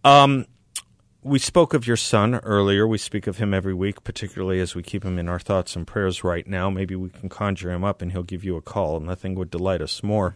Um, 0.04 0.46
we 1.24 1.38
spoke 1.38 1.72
of 1.72 1.86
your 1.86 1.96
son 1.96 2.34
earlier. 2.36 2.86
We 2.86 2.98
speak 2.98 3.26
of 3.26 3.38
him 3.38 3.54
every 3.54 3.74
week, 3.74 4.02
particularly 4.02 4.60
as 4.60 4.74
we 4.74 4.82
keep 4.82 5.04
him 5.04 5.18
in 5.18 5.28
our 5.28 5.38
thoughts 5.38 5.76
and 5.76 5.86
prayers 5.86 6.24
right 6.24 6.46
now. 6.46 6.68
Maybe 6.68 6.96
we 6.96 7.10
can 7.10 7.28
conjure 7.28 7.70
him 7.70 7.84
up 7.84 8.02
and 8.02 8.10
he'll 8.10 8.24
give 8.24 8.44
you 8.44 8.56
a 8.56 8.62
call. 8.62 8.98
Nothing 9.00 9.36
would 9.36 9.50
delight 9.50 9.80
us 9.80 10.02
more 10.02 10.34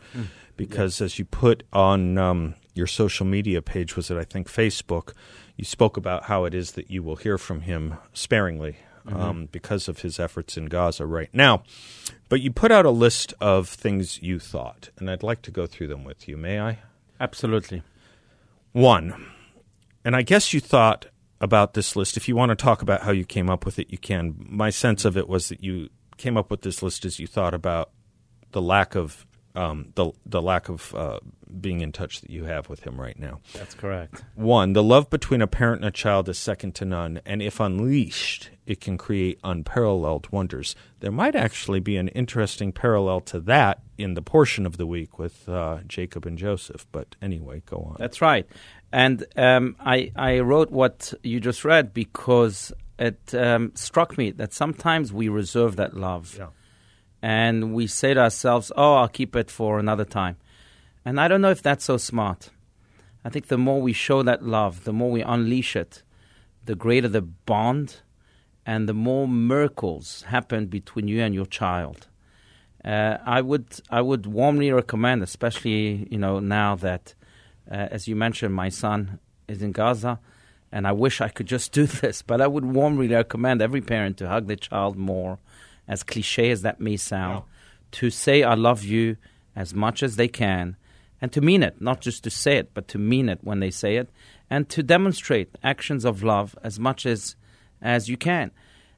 because, 0.56 1.00
as 1.00 1.18
you 1.18 1.24
put 1.24 1.64
on 1.72 2.16
um, 2.18 2.54
your 2.74 2.86
social 2.86 3.26
media 3.26 3.60
page, 3.62 3.96
was 3.96 4.10
it, 4.10 4.16
I 4.16 4.24
think, 4.24 4.48
Facebook, 4.48 5.12
you 5.56 5.64
spoke 5.64 5.96
about 5.96 6.24
how 6.24 6.44
it 6.44 6.54
is 6.54 6.72
that 6.72 6.88
you 6.88 7.02
will 7.02 7.16
hear 7.16 7.36
from 7.36 7.62
him 7.62 7.96
sparingly. 8.12 8.76
Um, 9.08 9.48
because 9.52 9.86
of 9.88 10.00
his 10.00 10.18
efforts 10.18 10.56
in 10.56 10.66
Gaza 10.66 11.06
right 11.06 11.30
now. 11.32 11.62
But 12.28 12.40
you 12.40 12.50
put 12.50 12.72
out 12.72 12.84
a 12.84 12.90
list 12.90 13.34
of 13.40 13.68
things 13.68 14.20
you 14.20 14.40
thought, 14.40 14.90
and 14.98 15.08
I'd 15.08 15.22
like 15.22 15.42
to 15.42 15.52
go 15.52 15.64
through 15.66 15.86
them 15.86 16.02
with 16.02 16.26
you. 16.26 16.36
May 16.36 16.58
I? 16.58 16.78
Absolutely. 17.20 17.82
One, 18.72 19.30
and 20.04 20.16
I 20.16 20.22
guess 20.22 20.52
you 20.52 20.60
thought 20.60 21.06
about 21.40 21.74
this 21.74 21.96
list. 21.96 22.16
If 22.16 22.28
you 22.28 22.36
want 22.36 22.50
to 22.50 22.56
talk 22.56 22.82
about 22.82 23.02
how 23.02 23.12
you 23.12 23.24
came 23.24 23.48
up 23.48 23.64
with 23.64 23.78
it, 23.78 23.90
you 23.90 23.98
can. 23.98 24.34
My 24.38 24.70
sense 24.70 25.04
of 25.04 25.16
it 25.16 25.28
was 25.28 25.48
that 25.50 25.62
you 25.62 25.88
came 26.16 26.36
up 26.36 26.50
with 26.50 26.62
this 26.62 26.82
list 26.82 27.04
as 27.04 27.18
you 27.18 27.26
thought 27.26 27.54
about 27.54 27.90
the 28.52 28.62
lack 28.62 28.94
of 28.94 29.26
um, 29.56 29.92
the 29.94 30.12
the 30.24 30.42
lack 30.42 30.68
of 30.68 30.94
uh, 30.94 31.18
being 31.60 31.80
in 31.80 31.92
touch 31.92 32.20
that 32.20 32.30
you 32.30 32.44
have 32.44 32.68
with 32.68 32.80
him 32.84 33.00
right 33.00 33.18
now. 33.18 33.40
That's 33.54 33.74
correct. 33.74 34.22
One, 34.34 34.74
the 34.74 34.82
love 34.82 35.10
between 35.10 35.42
a 35.42 35.46
parent 35.46 35.82
and 35.82 35.88
a 35.88 35.92
child 35.92 36.28
is 36.28 36.38
second 36.38 36.74
to 36.76 36.84
none, 36.84 37.20
and 37.24 37.40
if 37.40 37.58
unleashed, 37.58 38.50
it 38.66 38.80
can 38.80 38.98
create 38.98 39.38
unparalleled 39.42 40.30
wonders. 40.30 40.76
There 41.00 41.12
might 41.12 41.34
actually 41.34 41.80
be 41.80 41.96
an 41.96 42.08
interesting 42.08 42.72
parallel 42.72 43.20
to 43.22 43.40
that 43.40 43.80
in 43.96 44.14
the 44.14 44.22
portion 44.22 44.66
of 44.66 44.76
the 44.76 44.86
week 44.86 45.18
with 45.18 45.48
uh, 45.48 45.78
Jacob 45.86 46.26
and 46.26 46.36
Joseph. 46.36 46.86
But 46.92 47.16
anyway, 47.22 47.62
go 47.64 47.78
on. 47.78 47.96
That's 47.98 48.20
right. 48.20 48.46
And 48.92 49.24
um, 49.36 49.76
I, 49.80 50.12
I 50.14 50.40
wrote 50.40 50.70
what 50.70 51.14
you 51.22 51.40
just 51.40 51.64
read 51.64 51.94
because 51.94 52.72
it 52.98 53.34
um, 53.34 53.72
struck 53.74 54.16
me 54.16 54.30
that 54.32 54.52
sometimes 54.52 55.12
we 55.12 55.28
reserve 55.28 55.76
that 55.76 55.96
love. 55.96 56.36
Yeah. 56.38 56.48
And 57.22 57.74
we 57.74 57.86
say 57.86 58.14
to 58.14 58.20
ourselves, 58.20 58.70
oh, 58.76 58.94
I'll 58.94 59.08
keep 59.08 59.34
it 59.34 59.50
for 59.50 59.78
another 59.78 60.04
time. 60.04 60.36
And 61.04 61.20
I 61.20 61.28
don't 61.28 61.40
know 61.40 61.50
if 61.50 61.62
that's 61.62 61.84
so 61.84 61.96
smart. 61.96 62.50
I 63.24 63.28
think 63.28 63.48
the 63.48 63.58
more 63.58 63.80
we 63.80 63.92
show 63.92 64.22
that 64.22 64.44
love, 64.44 64.84
the 64.84 64.92
more 64.92 65.10
we 65.10 65.22
unleash 65.22 65.74
it, 65.76 66.02
the 66.64 66.74
greater 66.74 67.08
the 67.08 67.22
bond 67.22 68.02
and 68.66 68.88
the 68.88 68.94
more 68.94 69.28
miracles 69.28 70.22
happen 70.22 70.66
between 70.66 71.06
you 71.08 71.22
and 71.22 71.34
your 71.34 71.46
child. 71.46 72.08
Uh, 72.84 73.18
I 73.24 73.40
would 73.40 73.80
I 73.90 74.00
would 74.00 74.26
warmly 74.26 74.70
recommend, 74.72 75.22
especially 75.22 76.06
you 76.10 76.18
know 76.18 76.40
now 76.40 76.74
that, 76.76 77.14
uh, 77.70 77.88
as 77.90 78.06
you 78.06 78.14
mentioned, 78.14 78.54
my 78.54 78.68
son 78.68 79.18
is 79.48 79.62
in 79.62 79.72
Gaza, 79.72 80.20
and 80.70 80.86
I 80.86 80.92
wish 80.92 81.20
I 81.20 81.28
could 81.28 81.46
just 81.46 81.72
do 81.80 81.86
this, 81.86 82.22
but 82.22 82.40
I 82.40 82.46
would 82.46 82.64
warmly 82.64 83.08
recommend 83.08 83.62
every 83.62 83.80
parent 83.80 84.18
to 84.18 84.28
hug 84.28 84.46
their 84.46 84.56
child 84.56 84.96
more, 84.96 85.38
as 85.88 86.02
cliche 86.02 86.50
as 86.50 86.62
that 86.62 86.80
may 86.80 86.96
sound, 86.96 87.44
to 87.92 88.10
say 88.10 88.42
I 88.42 88.54
love 88.54 88.84
you 88.84 89.16
as 89.54 89.74
much 89.74 90.02
as 90.02 90.16
they 90.16 90.28
can, 90.28 90.76
and 91.20 91.32
to 91.32 91.40
mean 91.40 91.62
it, 91.62 91.80
not 91.80 92.00
just 92.00 92.24
to 92.24 92.30
say 92.30 92.58
it, 92.58 92.70
but 92.74 92.88
to 92.88 92.98
mean 92.98 93.28
it 93.28 93.38
when 93.42 93.60
they 93.60 93.70
say 93.70 93.96
it, 93.96 94.10
and 94.50 94.68
to 94.68 94.82
demonstrate 94.82 95.56
actions 95.62 96.04
of 96.04 96.22
love 96.22 96.56
as 96.62 96.78
much 96.78 97.06
as 97.06 97.36
as 97.80 98.08
you 98.08 98.16
can. 98.16 98.50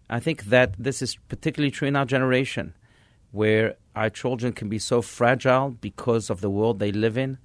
I 0.08 0.20
think 0.20 0.44
that 0.44 0.74
this 0.78 1.02
is 1.02 1.16
particularly 1.28 1.70
true 1.70 1.88
in 1.88 1.96
our 1.96 2.06
generation 2.06 2.74
where 3.30 3.76
our 3.94 4.08
children 4.08 4.52
can 4.52 4.68
be 4.68 4.78
so 4.78 5.02
fragile 5.02 5.70
because 5.70 6.30
of 6.30 6.40
the 6.40 6.50
world 6.50 6.78
they 6.78 6.92
live 6.92 7.18
in 7.18 7.38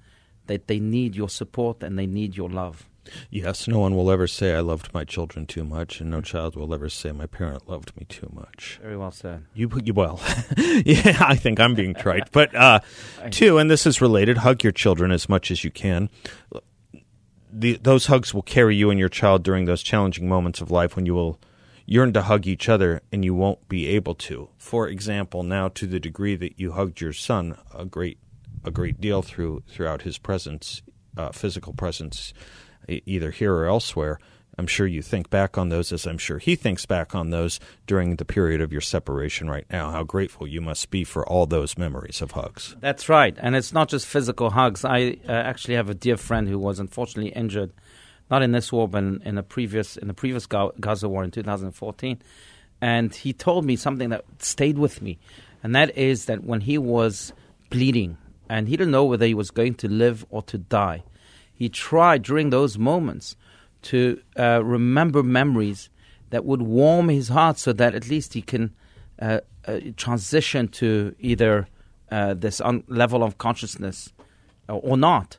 that 0.47 0.67
they 0.67 0.79
need 0.79 1.15
your 1.15 1.29
support 1.29 1.83
and 1.83 1.97
they 1.97 2.05
need 2.07 2.37
your 2.37 2.49
love. 2.49 2.87
Yes, 3.29 3.67
no 3.67 3.79
one 3.79 3.95
will 3.95 4.09
ever 4.11 4.27
say 4.27 4.53
I 4.55 4.61
loved 4.61 4.93
my 4.93 5.03
children 5.03 5.45
too 5.45 5.63
much, 5.63 5.99
and 5.99 6.09
no 6.09 6.21
child 6.21 6.55
will 6.55 6.73
ever 6.73 6.89
say 6.89 7.11
my 7.11 7.25
parent 7.25 7.69
loved 7.69 7.95
me 7.97 8.05
too 8.07 8.29
much. 8.33 8.79
Very 8.81 8.97
well 8.97 9.11
said. 9.11 9.45
You, 9.53 9.69
you 9.83 9.93
well, 9.93 10.21
yeah, 10.57 11.17
I 11.19 11.35
think 11.35 11.59
I'm 11.59 11.75
being 11.75 11.93
trite, 11.93 12.31
but 12.31 12.55
uh, 12.55 12.79
two, 13.31 13.57
and 13.57 13.69
this 13.69 13.85
is 13.85 14.01
related: 14.01 14.37
hug 14.37 14.63
your 14.63 14.71
children 14.71 15.11
as 15.11 15.27
much 15.27 15.51
as 15.51 15.63
you 15.63 15.71
can. 15.71 16.09
The, 17.51 17.77
those 17.77 18.07
hugs 18.07 18.33
will 18.33 18.41
carry 18.41 18.75
you 18.75 18.89
and 18.89 18.99
your 18.99 19.09
child 19.09 19.43
during 19.43 19.65
those 19.65 19.83
challenging 19.83 20.27
moments 20.27 20.59
of 20.59 20.71
life 20.71 20.95
when 20.95 21.05
you 21.05 21.13
will 21.13 21.39
yearn 21.85 22.13
to 22.13 22.23
hug 22.23 22.47
each 22.47 22.69
other 22.69 23.01
and 23.11 23.23
you 23.23 23.35
won't 23.35 23.67
be 23.69 23.87
able 23.87 24.15
to. 24.15 24.49
For 24.57 24.87
example, 24.87 25.43
now 25.43 25.67
to 25.69 25.85
the 25.85 25.99
degree 25.99 26.35
that 26.35 26.59
you 26.59 26.71
hugged 26.71 27.01
your 27.01 27.13
son 27.13 27.57
a 27.73 27.85
great 27.85 28.17
a 28.63 28.71
great 28.71 29.01
deal 29.01 29.21
through 29.21 29.63
throughout 29.67 30.03
his 30.03 30.17
presence, 30.17 30.81
uh, 31.17 31.31
physical 31.31 31.73
presence, 31.73 32.33
either 32.87 33.31
here 33.31 33.53
or 33.53 33.65
elsewhere. 33.65 34.19
I'm 34.57 34.67
sure 34.67 34.85
you 34.85 35.01
think 35.01 35.29
back 35.29 35.57
on 35.57 35.69
those 35.69 35.91
as 35.91 36.05
I'm 36.05 36.17
sure 36.17 36.37
he 36.37 36.55
thinks 36.55 36.85
back 36.85 37.15
on 37.15 37.31
those 37.31 37.59
during 37.87 38.17
the 38.17 38.25
period 38.25 38.61
of 38.61 38.71
your 38.71 38.81
separation 38.81 39.49
right 39.49 39.65
now. 39.71 39.91
How 39.91 40.03
grateful 40.03 40.47
you 40.47 40.61
must 40.61 40.91
be 40.91 41.03
for 41.03 41.27
all 41.27 41.45
those 41.45 41.77
memories 41.77 42.21
of 42.21 42.31
hugs. 42.31 42.75
That's 42.79 43.09
right. 43.09 43.35
And 43.39 43.55
it's 43.55 43.73
not 43.73 43.89
just 43.89 44.05
physical 44.05 44.51
hugs. 44.51 44.85
I 44.85 45.17
uh, 45.27 45.31
actually 45.31 45.75
have 45.75 45.89
a 45.89 45.95
dear 45.95 46.17
friend 46.17 46.47
who 46.47 46.59
was 46.59 46.79
unfortunately 46.79 47.31
injured, 47.31 47.71
not 48.29 48.43
in 48.43 48.51
this 48.51 48.71
war, 48.71 48.87
but 48.87 49.03
in, 49.03 49.37
a 49.37 49.43
previous 49.43 49.97
in 49.97 50.07
the 50.07 50.13
previous 50.13 50.45
Gaza 50.45 51.09
war 51.09 51.23
in 51.23 51.31
2014. 51.31 52.21
And 52.79 53.15
he 53.15 53.33
told 53.33 53.65
me 53.65 53.75
something 53.75 54.09
that 54.09 54.25
stayed 54.39 54.77
with 54.77 55.01
me, 55.01 55.17
and 55.63 55.73
that 55.73 55.97
is 55.97 56.25
that 56.25 56.43
when 56.43 56.61
he 56.61 56.77
was 56.77 57.31
bleeding 57.69 58.17
and 58.49 58.67
he 58.67 58.75
didn't 58.75 58.91
know 58.91 59.05
whether 59.05 59.25
he 59.25 59.33
was 59.33 59.51
going 59.51 59.75
to 59.75 59.87
live 59.87 60.25
or 60.29 60.41
to 60.43 60.57
die, 60.57 61.03
he 61.53 61.69
tried 61.69 62.23
during 62.23 62.49
those 62.49 62.77
moments 62.77 63.35
to 63.83 64.21
uh, 64.37 64.63
remember 64.63 65.23
memories 65.23 65.89
that 66.29 66.45
would 66.45 66.61
warm 66.61 67.09
his 67.09 67.29
heart 67.29 67.57
so 67.59 67.73
that 67.73 67.93
at 67.93 68.09
least 68.09 68.33
he 68.33 68.41
can 68.41 68.73
uh, 69.21 69.39
uh, 69.65 69.79
transition 69.95 70.67
to 70.67 71.15
either 71.19 71.67
uh, 72.11 72.33
this 72.33 72.59
un- 72.61 72.83
level 72.87 73.23
of 73.23 73.37
consciousness 73.37 74.11
or, 74.67 74.81
or 74.83 74.97
not 74.97 75.37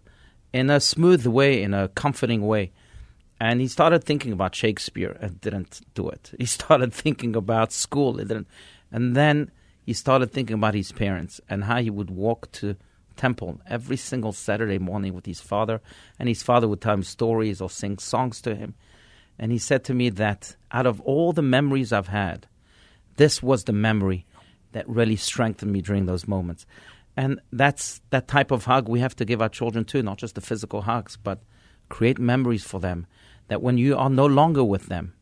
in 0.52 0.71
a 0.71 0.78
smooth 0.78 1.26
way, 1.26 1.62
in 1.62 1.75
a 1.75 1.88
comforting 1.88 2.47
way. 2.47 2.71
And 3.40 3.61
he 3.61 3.66
started 3.66 4.04
thinking 4.04 4.33
about 4.33 4.54
Shakespeare 4.54 5.18
and 5.21 5.40
didn't 5.40 5.80
do 5.94 6.09
it. 6.09 6.30
He 6.38 6.47
started 6.47 6.92
thinking 6.92 7.35
about 7.35 7.73
school, 7.73 8.21
it 8.21 8.28
didn't. 8.28 8.47
And 8.92 9.16
then 9.16 9.50
he 9.85 9.92
started 9.92 10.33
thinking 10.33 10.54
about 10.54 10.75
his 10.75 10.92
parents 10.92 11.40
and 11.50 11.64
how 11.64 11.80
he 11.80 11.90
would 11.90 12.11
walk 12.11 12.50
to 12.52 12.76
temple 13.16 13.61
every 13.66 13.97
single 13.97 14.33
Saturday 14.33 14.78
morning 14.78 15.14
with 15.14 15.26
his 15.26 15.40
father, 15.40 15.80
and 16.18 16.28
his 16.28 16.42
father 16.42 16.68
would 16.68 16.80
tell 16.80 16.94
him 16.94 17.02
stories 17.02 17.61
or 17.61 17.71
sing 17.71 17.99
songs 17.99 18.40
to 18.42 18.54
him. 18.54 18.75
And 19.38 19.50
he 19.50 19.59
said 19.59 19.85
to 19.85 19.94
me 19.94 20.11
that 20.11 20.56
out 20.71 20.87
of 20.87 21.00
all 21.00 21.33
the 21.33 21.42
memories 21.42 21.92
I've 21.92 22.09
had, 22.09 22.47
this 23.16 23.42
was 23.42 23.64
the 23.64 23.73
memory 23.73 24.26
that 24.73 24.88
really 24.88 25.16
strengthened 25.16 25.73
me 25.73 25.80
during 25.80 26.06
those 26.06 26.28
moments. 26.28 26.66
And 27.16 27.40
that's 27.52 28.00
that 28.11 28.28
type 28.28 28.50
of 28.50 28.64
hug 28.64 28.88
we 28.88 29.00
have 29.00 29.16
to 29.16 29.25
give 29.25 29.40
our 29.40 29.49
children 29.49 29.85
too, 29.85 30.02
not 30.02 30.18
just 30.18 30.35
the 30.35 30.40
physical 30.40 30.83
hugs, 30.83 31.16
but 31.16 31.40
create 31.88 32.18
memories 32.18 32.64
for 32.64 32.80
them 32.80 33.06
that 33.49 33.62
when 33.62 33.78
you 33.78 33.97
are 33.97 34.11
no 34.11 34.26
longer 34.26 34.64
with 34.64 34.87
them, 34.87 35.14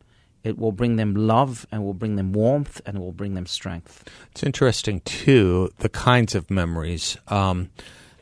it 0.44 0.58
will 0.58 0.72
bring 0.72 0.96
them 0.96 1.14
love 1.14 1.66
and 1.70 1.84
will 1.84 1.94
bring 1.94 2.16
them 2.16 2.32
warmth 2.32 2.80
and 2.86 2.98
will 2.98 3.12
bring 3.12 3.34
them 3.34 3.46
strength. 3.46 4.08
It's 4.32 4.42
interesting 4.42 5.00
too 5.00 5.70
the 5.78 5.88
kinds 5.88 6.34
of 6.34 6.50
memories. 6.50 7.16
Um, 7.28 7.70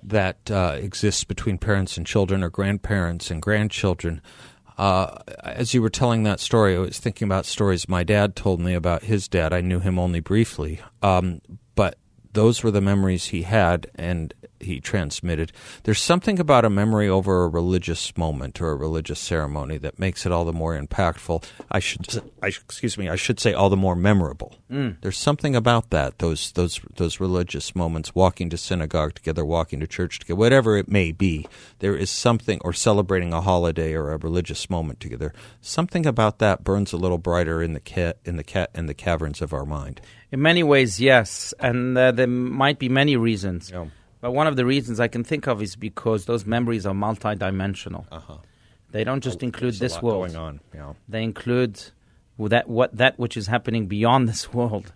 that 0.03 0.51
uh, 0.51 0.77
exists 0.79 1.25
between 1.25 1.59
parents 1.59 1.97
and 1.97 2.07
children 2.07 2.43
or 2.43 2.51
grandparents 2.51 3.31
and 3.31 3.43
grandchildren. 3.43 4.21
Uh, 4.79 5.19
as 5.43 5.75
you 5.75 5.83
were 5.83 5.91
telling 5.91 6.23
that 6.23 6.41
story, 6.41 6.75
I 6.75 6.79
was 6.79 6.99
thinking 6.99 7.27
about 7.27 7.45
stories 7.45 7.89
my 7.89 8.03
dad 8.03 8.35
told 8.35 8.61
me 8.61 8.75
about 8.75 9.03
his 9.03 9.29
dad. 9.29 9.53
I 9.53 9.61
knew 9.61 9.79
him 9.79 9.99
only 9.99 10.21
briefly, 10.21 10.81
um, 11.03 11.43
but 11.75 11.99
those 12.33 12.63
were 12.63 12.71
the 12.71 12.81
memories 12.81 13.27
he 13.27 13.43
had, 13.43 13.89
and 13.95 14.33
he 14.61 14.81
transmitted. 14.81 15.53
There's 15.85 16.01
something 16.01 16.39
about 16.39 16.65
a 16.65 16.71
memory 16.71 17.09
over 17.09 17.45
a 17.45 17.49
religious 17.49 18.17
moment 18.17 18.61
or 18.61 18.71
a 18.71 18.77
religious 18.77 19.19
ceremony 19.19 19.79
that 19.79 19.99
makes 19.99 20.27
it 20.27 20.33
all 20.33 20.45
the 20.45 20.53
more 20.53 20.79
impactful. 20.79 21.43
I 21.71 21.79
should, 21.79 22.23
I, 22.43 22.49
excuse 22.49 22.99
me, 22.99 23.09
I 23.09 23.17
should 23.17 23.41
say 23.41 23.53
all 23.53 23.71
the 23.71 23.77
more 23.77 23.97
memorable. 23.97 24.55
Mm. 24.71 24.97
There's 25.01 25.19
something 25.19 25.57
about 25.57 25.91
that. 25.91 26.19
Those 26.19 26.53
those 26.53 26.81
those 26.97 27.21
religious 27.21 27.75
moments, 27.75 28.15
walking 28.15 28.51
to 28.51 28.57
synagogue 28.57 29.15
together, 29.15 29.45
walking 29.45 29.81
to 29.81 29.87
church 29.87 30.19
together, 30.21 30.37
whatever 30.37 30.77
it 30.77 30.89
may 30.89 31.13
be. 31.13 31.47
There 31.79 31.97
is 31.97 32.11
something, 32.11 32.61
or 32.63 32.73
celebrating 32.73 33.33
a 33.33 33.41
holiday 33.41 33.95
or 33.95 34.13
a 34.13 34.19
religious 34.19 34.69
moment 34.69 35.01
together. 35.01 35.33
Something 35.61 36.07
about 36.07 36.39
that 36.39 36.65
burns 36.65 36.93
a 36.93 36.99
little 36.99 37.19
brighter 37.19 37.63
in 37.63 37.73
the 37.73 37.81
ca- 37.81 38.15
in 38.25 38.37
the 38.37 38.45
ca- 38.45 38.69
in 38.75 38.87
the 38.87 38.95
caverns 38.95 39.41
of 39.41 39.53
our 39.53 39.65
mind. 39.65 40.01
In 40.33 40.41
many 40.43 40.63
ways, 40.63 41.01
yes, 41.01 41.53
and 41.59 41.99
uh, 41.99 42.13
there 42.13 42.27
might 42.27 42.79
be 42.79 42.89
many 42.89 43.17
reasons. 43.17 43.71
Yeah. 43.71 43.87
But 44.21 44.33
one 44.33 44.47
of 44.47 44.57
the 44.57 44.65
reasons 44.65 45.01
I 45.01 45.09
can 45.09 45.25
think 45.25 45.47
of 45.47 45.63
is 45.63 45.77
because 45.77 46.27
those 46.27 46.47
memories 46.47 46.87
are 46.87 46.95
multidimensional. 46.95 48.05
Uh-huh. 48.13 48.37
They 48.93 49.03
don't 49.03 49.23
just 49.23 49.43
oh, 49.43 49.47
include 49.47 49.75
this 49.75 50.01
world. 50.03 50.29
Going 50.29 50.37
on, 50.37 50.61
yeah. 50.75 50.93
They 51.09 51.23
include 51.23 51.81
that 52.39 52.69
what 52.69 52.97
that 52.97 53.19
which 53.19 53.37
is 53.37 53.47
happening 53.47 53.87
beyond 53.87 54.29
this 54.29 54.53
world, 54.55 54.93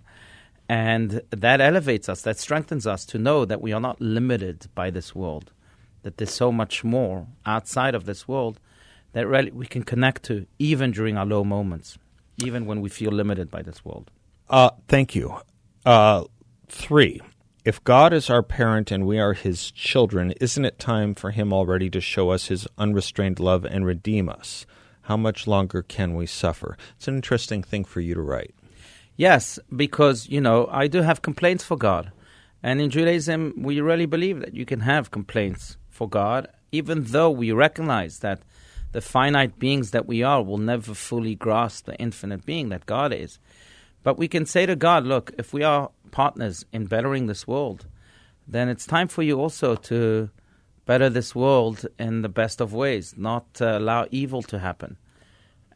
and 0.68 1.22
that 1.30 1.60
elevates 1.60 2.08
us. 2.08 2.22
That 2.22 2.38
strengthens 2.38 2.86
us 2.86 3.04
to 3.06 3.18
know 3.18 3.44
that 3.44 3.60
we 3.60 3.72
are 3.72 3.80
not 3.80 4.00
limited 4.00 4.66
by 4.74 4.90
this 4.90 5.14
world. 5.14 5.52
That 6.02 6.18
there's 6.18 6.34
so 6.34 6.52
much 6.52 6.84
more 6.84 7.26
outside 7.46 7.94
of 7.94 8.04
this 8.04 8.28
world 8.28 8.60
that 9.14 9.26
really 9.26 9.50
we 9.50 9.66
can 9.66 9.84
connect 9.84 10.24
to, 10.24 10.46
even 10.58 10.90
during 10.90 11.16
our 11.16 11.24
low 11.24 11.44
moments, 11.44 11.98
even 12.44 12.66
when 12.66 12.80
we 12.80 12.88
feel 12.88 13.10
limited 13.10 13.50
by 13.50 13.62
this 13.62 13.84
world. 13.84 14.10
Uh, 14.48 14.70
thank 14.88 15.14
you. 15.14 15.36
Uh, 15.84 16.24
three. 16.68 17.20
If 17.64 17.82
God 17.82 18.12
is 18.12 18.28
our 18.28 18.42
parent 18.42 18.90
and 18.90 19.06
we 19.06 19.18
are 19.18 19.32
his 19.32 19.70
children, 19.70 20.32
isn't 20.32 20.64
it 20.64 20.78
time 20.78 21.14
for 21.14 21.30
him 21.30 21.52
already 21.52 21.88
to 21.90 22.00
show 22.00 22.30
us 22.30 22.48
his 22.48 22.68
unrestrained 22.76 23.40
love 23.40 23.64
and 23.64 23.86
redeem 23.86 24.28
us? 24.28 24.66
How 25.02 25.16
much 25.16 25.46
longer 25.46 25.82
can 25.82 26.14
we 26.14 26.26
suffer? 26.26 26.76
It's 26.96 27.08
an 27.08 27.16
interesting 27.16 27.62
thing 27.62 27.84
for 27.84 28.00
you 28.00 28.14
to 28.14 28.20
write. 28.20 28.54
Yes, 29.16 29.58
because, 29.74 30.28
you 30.28 30.40
know, 30.40 30.68
I 30.70 30.88
do 30.88 31.02
have 31.02 31.22
complaints 31.22 31.64
for 31.64 31.76
God. 31.76 32.12
And 32.62 32.80
in 32.80 32.90
Judaism, 32.90 33.54
we 33.56 33.80
really 33.80 34.06
believe 34.06 34.40
that 34.40 34.54
you 34.54 34.66
can 34.66 34.80
have 34.80 35.10
complaints 35.10 35.76
for 35.88 36.08
God, 36.08 36.48
even 36.72 37.04
though 37.04 37.30
we 37.30 37.52
recognize 37.52 38.18
that 38.18 38.40
the 38.92 39.00
finite 39.00 39.58
beings 39.58 39.90
that 39.90 40.06
we 40.06 40.22
are 40.22 40.42
will 40.42 40.58
never 40.58 40.94
fully 40.94 41.34
grasp 41.34 41.86
the 41.86 41.96
infinite 41.96 42.44
being 42.44 42.68
that 42.70 42.86
God 42.86 43.12
is. 43.12 43.38
But 44.04 44.18
we 44.18 44.28
can 44.28 44.46
say 44.46 44.66
to 44.66 44.76
God, 44.76 45.04
look, 45.04 45.32
if 45.38 45.52
we 45.52 45.64
are 45.64 45.90
partners 46.12 46.64
in 46.72 46.84
bettering 46.86 47.26
this 47.26 47.48
world, 47.48 47.86
then 48.46 48.68
it's 48.68 48.86
time 48.86 49.08
for 49.08 49.22
you 49.22 49.40
also 49.40 49.74
to 49.74 50.30
better 50.84 51.08
this 51.08 51.34
world 51.34 51.86
in 51.98 52.20
the 52.20 52.28
best 52.28 52.60
of 52.60 52.74
ways, 52.74 53.14
not 53.16 53.46
uh, 53.60 53.78
allow 53.78 54.06
evil 54.10 54.42
to 54.42 54.58
happen. 54.58 54.98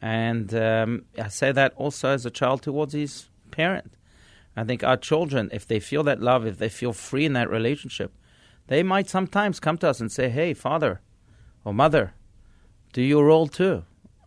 And 0.01 0.53
um, 0.53 1.05
I 1.17 1.27
say 1.27 1.51
that 1.51 1.73
also 1.75 2.09
as 2.09 2.25
a 2.25 2.29
child 2.29 2.61
towards 2.61 2.93
his 2.93 3.27
parent. 3.49 3.95
I 4.55 4.63
think 4.63 4.83
our 4.83 4.97
children, 4.97 5.49
if 5.51 5.65
they 5.65 5.79
feel 5.79 6.03
that 6.03 6.21
love, 6.21 6.45
if 6.45 6.59
they 6.59 6.69
feel 6.69 6.93
free 6.93 7.25
in 7.25 7.33
that 7.33 7.49
relationship, 7.49 8.13
they 8.67 8.83
might 8.83 9.09
sometimes 9.09 9.59
come 9.59 9.77
to 9.79 9.89
us 9.89 9.99
and 9.99 10.11
say, 10.11 10.29
"Hey, 10.29 10.53
father 10.53 11.01
or 11.65 11.73
mother, 11.73 12.13
do 12.93 13.01
your 13.01 13.25
role 13.25 13.47
too. 13.47 13.83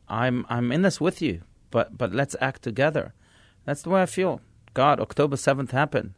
I'm 0.09 0.45
I'm 0.49 0.73
in 0.73 0.83
this 0.83 1.01
with 1.01 1.23
you, 1.23 1.43
but 1.71 1.97
but 1.97 2.13
let's 2.13 2.35
act 2.41 2.63
together." 2.63 3.15
That's 3.64 3.83
the 3.83 3.90
way 3.90 4.02
I 4.02 4.07
feel. 4.07 4.40
God, 4.75 5.00
October 5.00 5.37
7th 5.37 5.71
happened. 5.71 6.14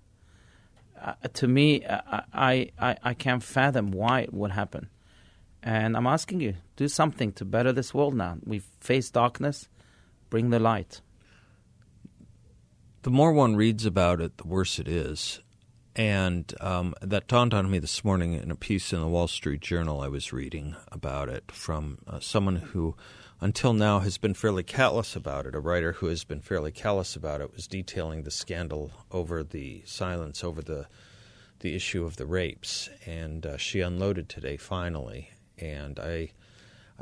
Uh, 1.00 1.14
to 1.34 1.46
me, 1.48 1.84
uh, 1.84 2.22
I, 2.32 2.70
I, 2.78 2.96
I 3.02 3.14
can't 3.14 3.42
fathom 3.42 3.90
why 3.90 4.20
it 4.20 4.32
would 4.32 4.52
happen. 4.52 4.88
And 5.62 5.96
I'm 5.96 6.06
asking 6.06 6.40
you, 6.40 6.54
do 6.76 6.88
something 6.88 7.32
to 7.32 7.44
better 7.44 7.72
this 7.72 7.92
world 7.92 8.14
now. 8.14 8.36
We 8.44 8.60
face 8.80 9.10
darkness, 9.10 9.68
bring 10.30 10.50
the 10.50 10.58
light. 10.58 11.00
The 13.02 13.10
more 13.10 13.32
one 13.32 13.56
reads 13.56 13.84
about 13.84 14.20
it, 14.20 14.38
the 14.38 14.46
worse 14.46 14.78
it 14.78 14.88
is. 14.88 15.40
And 15.96 16.52
um, 16.60 16.94
that 17.00 17.28
dawned 17.28 17.54
on 17.54 17.70
me 17.70 17.78
this 17.78 18.04
morning 18.04 18.32
in 18.32 18.50
a 18.50 18.56
piece 18.56 18.92
in 18.92 19.00
the 19.00 19.06
Wall 19.06 19.28
Street 19.28 19.60
Journal 19.60 20.00
I 20.00 20.08
was 20.08 20.32
reading 20.32 20.74
about 20.90 21.28
it 21.28 21.52
from 21.52 21.98
uh, 22.06 22.18
someone 22.18 22.56
who 22.56 22.96
until 23.40 23.72
now 23.72 24.00
has 24.00 24.18
been 24.18 24.34
fairly 24.34 24.62
callous 24.62 25.16
about 25.16 25.46
it. 25.46 25.54
A 25.54 25.60
writer 25.60 25.92
who 25.92 26.06
has 26.06 26.24
been 26.24 26.40
fairly 26.40 26.72
callous 26.72 27.16
about 27.16 27.40
it 27.40 27.52
was 27.54 27.66
detailing 27.66 28.22
the 28.22 28.30
scandal 28.30 28.92
over 29.10 29.42
the 29.42 29.82
silence 29.86 30.42
over 30.44 30.62
the 30.62 30.86
the 31.60 31.74
issue 31.74 32.04
of 32.04 32.16
the 32.16 32.26
rapes, 32.26 32.90
and 33.06 33.46
uh, 33.46 33.56
she 33.56 33.80
unloaded 33.80 34.28
today 34.28 34.56
finally. 34.56 35.30
And 35.58 35.98
I 35.98 36.30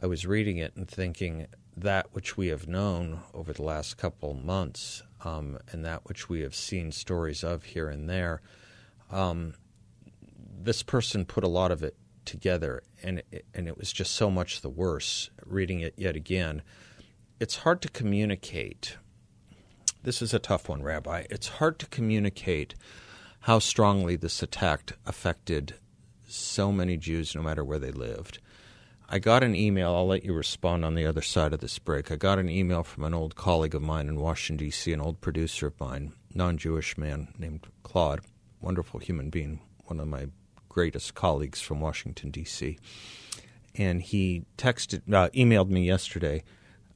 I 0.01 0.07
was 0.07 0.27
reading 0.27 0.59
it 0.59 0.77
and 0.77 0.89
thinking 0.89 1.47
that 1.77 2.07
which 2.13 2.37
we 2.37 2.49
have 2.49 2.69
known 2.69 3.21
over 3.35 3.53
the 3.53 3.63
last 3.63 3.97
couple 3.97 4.35
months, 4.35 5.03
um, 5.25 5.59
and 5.71 5.85
that 5.85 6.07
which 6.07 6.29
we 6.29 6.41
have 6.41 6.55
seen 6.55 6.93
stories 6.93 7.43
of 7.43 7.65
here 7.65 7.89
and 7.89 8.09
there. 8.09 8.41
Um, 9.11 9.55
this 10.63 10.83
person 10.83 11.25
put 11.25 11.45
a 11.45 11.49
lot 11.49 11.73
of 11.73 11.83
it 11.83 11.97
together, 12.25 12.83
and 13.03 13.23
it, 13.31 13.45
and 13.55 13.69
it 13.69 13.79
was 13.79 13.93
just 13.93 14.13
so 14.13 14.31
much 14.31 14.61
the 14.61 14.69
worse. 14.69 15.31
Reading 15.45 15.81
it 15.81 15.95
yet 15.97 16.17
again, 16.17 16.63
it's 17.41 17.57
hard 17.57 17.83
to 17.83 17.89
communicate. 17.89 18.97
This 20.03 20.23
is 20.23 20.35
a 20.35 20.39
tough 20.39 20.69
one, 20.69 20.83
Rabbi. 20.83 21.25
It's 21.31 21.49
hard 21.49 21.79
to 21.81 21.87
communicate 21.87 22.75
how 23.41 23.59
strongly 23.59 24.17
this 24.17 24.43
attack 24.43 24.93
affected 25.07 25.75
so 26.27 26.73
many 26.73 26.97
Jews, 26.97 27.35
no 27.35 27.43
matter 27.43 27.65
where 27.65 27.79
they 27.79 27.91
lived. 27.91 28.39
I 29.09 29.19
got 29.19 29.45
an 29.45 29.55
email. 29.55 29.95
I'll 29.95 30.07
let 30.07 30.25
you 30.25 30.33
respond 30.33 30.85
on 30.85 30.95
the 30.95 31.05
other 31.05 31.21
side 31.21 31.53
of 31.53 31.61
this 31.61 31.79
break. 31.79 32.11
I 32.11 32.17
got 32.17 32.39
an 32.39 32.49
email 32.49 32.83
from 32.83 33.05
an 33.05 33.13
old 33.13 33.37
colleague 33.37 33.75
of 33.75 33.83
mine 33.83 34.09
in 34.09 34.19
Washington, 34.19 34.65
D.C., 34.65 34.91
an 34.93 35.03
old 35.03 35.21
producer 35.21 35.67
of 35.67 35.79
mine, 35.79 36.15
non 36.35 36.57
Jewish 36.57 36.97
man 36.97 37.35
named 37.39 37.67
Claude, 37.83 38.21
wonderful 38.61 39.01
human 39.01 39.29
being, 39.29 39.61
one 39.85 40.01
of 40.01 40.09
my 40.09 40.29
greatest 40.73 41.15
colleagues 41.15 41.61
from 41.61 41.81
Washington, 41.81 42.31
D.C. 42.31 42.79
And 43.75 44.03
he 44.03 44.45
texted, 44.59 45.03
uh, 45.13 45.29
emailed 45.31 45.69
me 45.69 45.85
yesterday, 45.87 46.43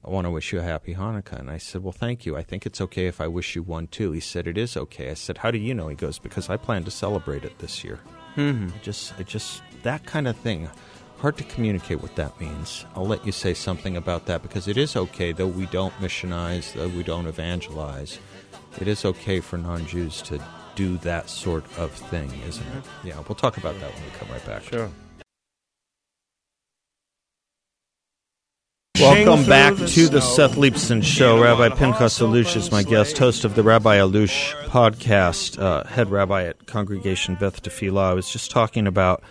I 0.06 0.10
want 0.10 0.24
to 0.26 0.30
wish 0.30 0.52
you 0.52 0.60
a 0.60 0.62
happy 0.62 0.94
Hanukkah. 0.94 1.40
And 1.40 1.50
I 1.50 1.58
said, 1.58 1.82
Well, 1.82 1.92
thank 1.92 2.24
you. 2.24 2.36
I 2.36 2.42
think 2.42 2.64
it's 2.64 2.80
okay 2.80 3.06
if 3.06 3.20
I 3.20 3.26
wish 3.26 3.56
you 3.56 3.62
one 3.64 3.88
too. 3.88 4.12
He 4.12 4.20
said, 4.20 4.46
It 4.46 4.56
is 4.56 4.76
okay. 4.76 5.10
I 5.10 5.14
said, 5.14 5.38
How 5.38 5.50
do 5.50 5.58
you 5.58 5.74
know? 5.74 5.88
He 5.88 5.96
goes, 5.96 6.20
Because 6.20 6.48
I 6.48 6.56
plan 6.56 6.84
to 6.84 6.92
celebrate 6.92 7.44
it 7.44 7.58
this 7.58 7.82
year. 7.82 7.98
Mm-hmm. 8.36 8.68
Just, 8.82 9.18
it 9.18 9.26
just, 9.26 9.62
that 9.82 10.06
kind 10.06 10.28
of 10.28 10.36
thing. 10.36 10.68
Hard 11.18 11.38
to 11.38 11.44
communicate 11.44 12.02
what 12.02 12.14
that 12.16 12.38
means. 12.38 12.84
I'll 12.94 13.06
let 13.06 13.24
you 13.24 13.32
say 13.32 13.54
something 13.54 13.96
about 13.96 14.26
that 14.26 14.42
because 14.42 14.68
it 14.68 14.76
is 14.76 14.96
okay, 14.96 15.32
though 15.32 15.46
we 15.46 15.64
don't 15.66 15.94
missionize, 15.94 16.74
though 16.74 16.88
we 16.88 17.02
don't 17.02 17.26
evangelize. 17.26 18.18
It 18.78 18.86
is 18.86 19.04
okay 19.06 19.40
for 19.40 19.56
non 19.56 19.86
Jews 19.86 20.20
to 20.22 20.40
do 20.76 20.98
that 20.98 21.28
sort 21.28 21.64
of 21.78 21.90
thing, 21.90 22.30
isn't 22.46 22.66
it? 22.66 22.84
Mm-hmm. 22.84 23.08
Yeah, 23.08 23.20
we'll 23.26 23.34
talk 23.34 23.56
about 23.56 23.74
that 23.80 23.92
when 23.92 24.04
we 24.04 24.10
come 24.10 24.28
right 24.30 24.46
back. 24.46 24.62
Sure. 24.62 24.90
Welcome 28.98 29.46
back 29.46 29.74
to 29.74 30.08
the 30.08 30.20
Seth 30.20 30.56
Leibsohn 30.56 31.02
Show. 31.02 31.42
Rabbi 31.42 31.70
Pinchas 31.70 32.18
Allouche 32.18 32.56
is 32.56 32.70
my 32.70 32.82
guest, 32.82 33.18
host 33.18 33.44
of 33.44 33.54
the 33.54 33.62
Rabbi 33.62 33.98
Allouche 33.98 34.54
podcast, 34.64 35.58
uh, 35.58 35.84
head 35.84 36.10
rabbi 36.10 36.44
at 36.44 36.66
Congregation 36.66 37.34
Beth 37.34 37.62
Tefillah. 37.62 38.10
I 38.10 38.14
was 38.14 38.30
just 38.30 38.50
talking 38.50 38.86
about 38.86 39.22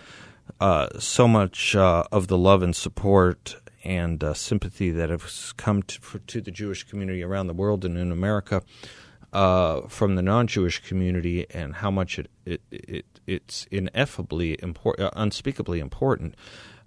uh, 0.60 0.88
so 0.98 1.26
much 1.26 1.74
uh, 1.74 2.04
of 2.12 2.28
the 2.28 2.38
love 2.38 2.62
and 2.62 2.74
support 2.74 3.56
and 3.84 4.22
uh, 4.22 4.34
sympathy 4.34 4.90
that 4.90 5.10
has 5.10 5.52
come 5.56 5.82
to, 5.84 6.00
for, 6.00 6.18
to 6.20 6.40
the 6.40 6.50
Jewish 6.50 6.84
community 6.84 7.22
around 7.22 7.46
the 7.46 7.54
world 7.54 7.84
and 7.84 7.98
in 7.98 8.10
America 8.10 8.62
uh, 9.36 9.86
from 9.88 10.14
the 10.14 10.22
non-Jewish 10.22 10.78
community 10.88 11.46
and 11.50 11.74
how 11.74 11.90
much 11.90 12.18
it, 12.18 12.30
it, 12.46 12.62
it 12.70 13.04
it's 13.26 13.66
ineffably 13.70 14.56
important, 14.62 15.08
uh, 15.08 15.10
unspeakably 15.14 15.78
important. 15.78 16.34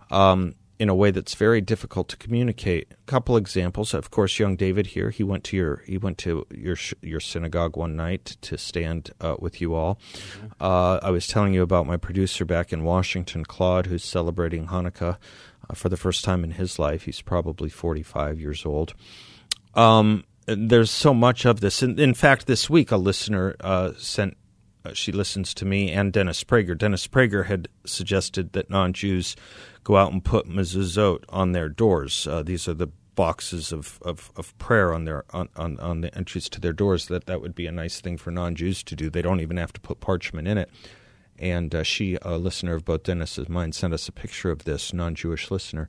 Um, 0.09 0.55
in 0.79 0.88
a 0.88 0.95
way 0.95 1.12
that's 1.12 1.35
very 1.35 1.59
difficult 1.59 2.07
to 2.07 2.15
communicate. 2.15 2.88
A 2.89 2.95
couple 3.05 3.35
examples, 3.35 3.93
of 3.93 4.12
course, 4.12 4.39
young 4.39 4.55
David 4.55 4.88
here. 4.88 5.09
He 5.09 5.23
went 5.23 5.43
to 5.43 5.57
your 5.57 5.83
he 5.85 5.97
went 5.97 6.17
to 6.19 6.47
your 6.49 6.77
your 7.01 7.19
synagogue 7.19 7.75
one 7.75 7.97
night 7.97 8.38
to 8.41 8.57
stand 8.57 9.12
uh, 9.19 9.35
with 9.38 9.59
you 9.59 9.75
all. 9.75 9.99
Mm-hmm. 10.13 10.47
Uh, 10.59 10.99
I 11.03 11.12
was 11.12 11.27
telling 11.27 11.53
you 11.53 11.62
about 11.62 11.85
my 11.85 11.97
producer 11.97 12.45
back 12.45 12.71
in 12.71 12.85
Washington, 12.85 13.43
Claude, 13.43 13.88
who's 13.88 14.05
celebrating 14.05 14.67
Hanukkah 14.67 15.17
uh, 15.69 15.73
for 15.75 15.89
the 15.89 15.97
first 15.97 16.23
time 16.23 16.45
in 16.45 16.51
his 16.51 16.79
life. 16.79 17.03
He's 17.03 17.21
probably 17.21 17.69
forty 17.69 18.03
five 18.03 18.39
years 18.39 18.65
old. 18.65 18.93
Um, 19.75 20.23
there's 20.57 20.91
so 20.91 21.13
much 21.13 21.45
of 21.45 21.59
this. 21.59 21.83
In, 21.83 21.99
in 21.99 22.13
fact, 22.13 22.47
this 22.47 22.69
week, 22.69 22.91
a 22.91 22.97
listener 22.97 23.55
uh, 23.59 23.91
sent 23.97 24.38
uh, 24.85 24.93
she 24.93 25.12
listens 25.12 25.53
to 25.53 25.65
me 25.65 25.91
and 25.91 26.13
Dennis 26.13 26.43
Prager. 26.43 26.77
Dennis 26.77 27.07
Prager 27.07 27.45
had 27.45 27.67
suggested 27.85 28.53
that 28.53 28.69
non-Jews 28.69 29.35
go 29.83 29.97
out 29.97 30.12
and 30.12 30.23
put 30.23 30.47
mezuzot 30.47 31.23
on 31.29 31.51
their 31.51 31.69
doors. 31.69 32.27
Uh, 32.27 32.43
these 32.43 32.67
are 32.67 32.73
the 32.73 32.88
boxes 33.15 33.73
of, 33.73 33.99
of, 34.03 34.31
of 34.38 34.57
prayer 34.57 34.93
on 34.93 35.03
their 35.03 35.25
on, 35.31 35.49
on, 35.57 35.77
on 35.81 36.01
the 36.01 36.15
entries 36.17 36.47
to 36.49 36.62
their 36.62 36.71
doors. 36.71 37.07
That 37.07 37.25
that 37.25 37.41
would 37.41 37.55
be 37.55 37.67
a 37.67 37.71
nice 37.71 37.99
thing 37.99 38.17
for 38.17 38.31
non-Jews 38.31 38.83
to 38.83 38.95
do. 38.95 39.09
They 39.09 39.21
don't 39.21 39.41
even 39.41 39.57
have 39.57 39.73
to 39.73 39.81
put 39.81 39.99
parchment 39.99 40.47
in 40.47 40.57
it. 40.57 40.69
And 41.38 41.73
uh, 41.73 41.83
she, 41.83 42.17
a 42.21 42.38
listener 42.38 42.75
of 42.75 42.83
both 42.83 43.03
Dennis's 43.03 43.47
mine, 43.47 43.71
sent 43.71 43.93
us 43.93 44.07
a 44.07 44.12
picture 44.12 44.51
of 44.51 44.65
this 44.65 44.93
non-Jewish 44.93 45.51
listener. 45.51 45.88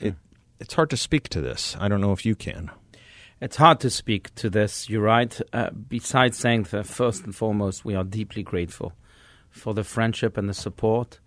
It, 0.00 0.14
it's 0.60 0.74
hard 0.74 0.90
to 0.90 0.96
speak 0.96 1.28
to 1.30 1.40
this. 1.40 1.76
I 1.78 1.88
don't 1.88 2.00
know 2.00 2.12
if 2.12 2.26
you 2.26 2.34
can. 2.34 2.70
It's 3.40 3.56
hard 3.56 3.78
to 3.80 3.90
speak 3.90 4.34
to 4.36 4.50
this, 4.50 4.90
you're 4.90 5.00
right. 5.00 5.40
Uh, 5.52 5.70
besides 5.70 6.36
saying 6.36 6.64
that, 6.70 6.86
first 6.86 7.24
and 7.24 7.32
foremost, 7.32 7.84
we 7.84 7.94
are 7.94 8.02
deeply 8.02 8.42
grateful 8.42 8.94
for 9.48 9.74
the 9.74 9.84
friendship 9.84 10.36
and 10.36 10.48
the 10.48 10.54
support. 10.54 11.20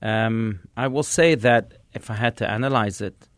Um, 0.00 0.60
I 0.76 0.86
will 0.86 1.02
say 1.02 1.34
that 1.34 1.78
if 1.94 2.10
I 2.10 2.14
had 2.14 2.36
to 2.36 2.48
analyze 2.48 3.00
it, 3.00 3.28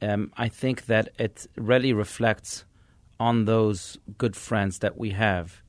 um, 0.00 0.32
I 0.36 0.48
think 0.48 0.86
that 0.86 1.08
it 1.18 1.48
really 1.56 1.92
reflects 1.92 2.64
on 3.18 3.46
those 3.46 3.98
good 4.16 4.36
friends 4.36 4.78
that 4.78 4.96
we 4.96 5.10
have, 5.10 5.60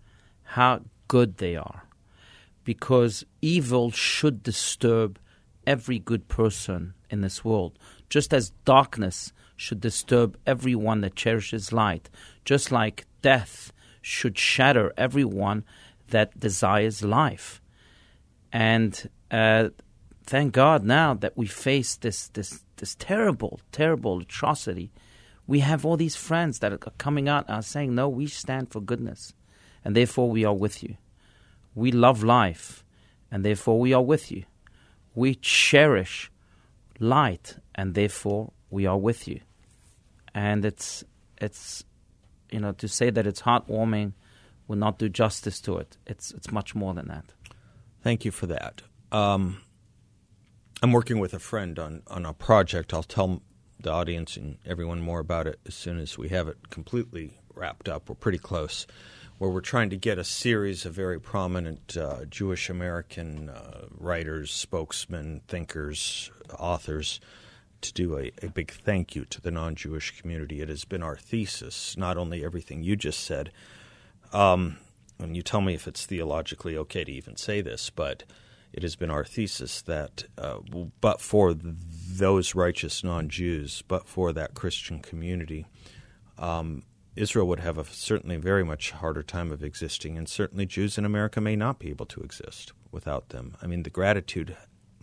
how 0.43 0.81
good 1.07 1.37
they 1.37 1.55
are. 1.55 1.87
Because 2.63 3.23
evil 3.41 3.89
should 3.89 4.43
disturb 4.43 5.17
every 5.65 5.97
good 5.97 6.27
person 6.27 6.93
in 7.09 7.21
this 7.21 7.43
world, 7.43 7.79
just 8.07 8.35
as 8.35 8.51
darkness 8.65 9.33
should 9.55 9.79
disturb 9.79 10.37
everyone 10.45 11.01
that 11.01 11.15
cherishes 11.15 11.71
light, 11.71 12.09
just 12.43 12.71
like 12.71 13.05
death 13.21 13.71
should 14.01 14.37
shatter 14.37 14.93
everyone 14.97 15.63
that 16.09 16.39
desires 16.39 17.03
life. 17.03 17.61
And 18.51 19.09
uh, 19.31 19.69
thank 20.25 20.53
God 20.53 20.83
now 20.83 21.13
that 21.15 21.37
we 21.37 21.47
face 21.47 21.95
this, 21.95 22.27
this, 22.29 22.63
this 22.77 22.95
terrible, 22.95 23.59
terrible 23.71 24.19
atrocity. 24.19 24.91
We 25.47 25.59
have 25.59 25.85
all 25.85 25.97
these 25.97 26.15
friends 26.15 26.59
that 26.59 26.73
are 26.73 26.77
coming 26.77 27.27
out 27.29 27.45
and 27.47 27.57
are 27.57 27.61
saying, 27.61 27.95
No, 27.95 28.09
we 28.09 28.27
stand 28.27 28.71
for 28.71 28.81
goodness, 28.81 29.33
and 29.83 29.95
therefore 29.95 30.29
we 30.29 30.43
are 30.45 30.53
with 30.53 30.83
you. 30.83 30.97
We 31.75 31.91
love 31.91 32.23
life, 32.23 32.83
and 33.31 33.43
therefore 33.43 33.79
we 33.79 33.93
are 33.93 34.01
with 34.01 34.31
you. 34.31 34.43
We 35.13 35.35
cherish 35.35 36.31
light, 36.99 37.57
and 37.75 37.93
therefore 37.93 38.53
we 38.75 38.85
are 38.85 38.97
with 38.97 39.27
you. 39.27 39.39
And 40.35 40.65
it's 40.65 41.03
it's 41.41 41.83
you 42.51 42.59
know 42.59 42.73
to 42.73 42.87
say 42.87 43.09
that 43.09 43.25
it's 43.25 43.41
heartwarming 43.41 44.11
will 44.67 44.75
not 44.75 44.99
do 44.99 45.07
justice 45.09 45.61
to 45.61 45.77
it. 45.77 45.97
It's 46.05 46.31
it's 46.31 46.51
much 46.51 46.75
more 46.75 46.93
than 46.93 47.07
that. 47.07 47.25
Thank 48.03 48.25
you 48.25 48.31
for 48.31 48.47
that. 48.47 48.81
Um, 49.11 49.61
I'm 50.83 50.91
working 50.91 51.19
with 51.19 51.33
a 51.33 51.39
friend 51.39 51.79
on 51.79 52.03
on 52.07 52.25
a 52.25 52.33
project. 52.33 52.93
I'll 52.93 53.03
tell 53.17 53.41
the 53.79 53.91
audience 53.91 54.35
and 54.35 54.57
everyone 54.65 54.99
more 54.99 55.19
about 55.19 55.47
it 55.47 55.59
as 55.65 55.73
soon 55.73 55.97
as 55.99 56.17
we 56.17 56.29
have 56.29 56.47
it 56.49 56.69
completely 56.69 57.39
wrapped 57.53 57.87
up. 57.87 58.09
We're 58.09 58.15
pretty 58.15 58.39
close. 58.39 58.85
Where 59.37 59.49
we're 59.49 59.61
trying 59.61 59.89
to 59.89 59.97
get 59.97 60.17
a 60.17 60.23
series 60.23 60.85
of 60.85 60.93
very 60.93 61.19
prominent 61.19 61.97
uh, 61.97 62.23
Jewish 62.25 62.69
American 62.69 63.49
uh, 63.49 63.85
writers, 63.91 64.51
spokesmen, 64.51 65.41
thinkers, 65.47 66.31
authors 66.57 67.19
to 67.81 67.93
do 67.93 68.17
a, 68.17 68.31
a 68.41 68.49
big 68.49 68.71
thank 68.71 69.15
you 69.15 69.25
to 69.25 69.41
the 69.41 69.51
non 69.51 69.75
Jewish 69.75 70.19
community. 70.19 70.61
It 70.61 70.69
has 70.69 70.85
been 70.85 71.03
our 71.03 71.15
thesis, 71.15 71.95
not 71.97 72.17
only 72.17 72.43
everything 72.43 72.83
you 72.83 72.95
just 72.95 73.21
said. 73.21 73.51
Um, 74.33 74.77
and 75.19 75.35
you 75.35 75.41
tell 75.41 75.61
me 75.61 75.73
if 75.73 75.87
it's 75.87 76.05
theologically 76.05 76.77
okay 76.77 77.03
to 77.03 77.11
even 77.11 77.37
say 77.37 77.61
this, 77.61 77.89
but 77.89 78.23
it 78.73 78.83
has 78.83 78.95
been 78.95 79.09
our 79.09 79.23
thesis 79.23 79.81
that, 79.83 80.25
uh, 80.37 80.57
but 80.99 81.21
for 81.21 81.53
those 81.53 82.55
righteous 82.55 83.03
non 83.03 83.29
Jews, 83.29 83.83
but 83.87 84.07
for 84.07 84.33
that 84.33 84.53
Christian 84.53 84.99
community, 84.99 85.65
um, 86.37 86.83
Israel 87.15 87.47
would 87.47 87.61
have 87.61 87.77
a 87.77 87.85
certainly 87.85 88.35
very 88.35 88.65
much 88.65 88.91
harder 88.91 89.23
time 89.23 89.51
of 89.51 89.63
existing, 89.63 90.17
and 90.17 90.27
certainly 90.27 90.65
Jews 90.65 90.97
in 90.97 91.05
America 91.05 91.39
may 91.39 91.55
not 91.55 91.79
be 91.79 91.89
able 91.89 92.05
to 92.07 92.21
exist 92.21 92.73
without 92.91 93.29
them. 93.29 93.55
I 93.61 93.67
mean, 93.67 93.83
the 93.83 93.89
gratitude 93.89 94.57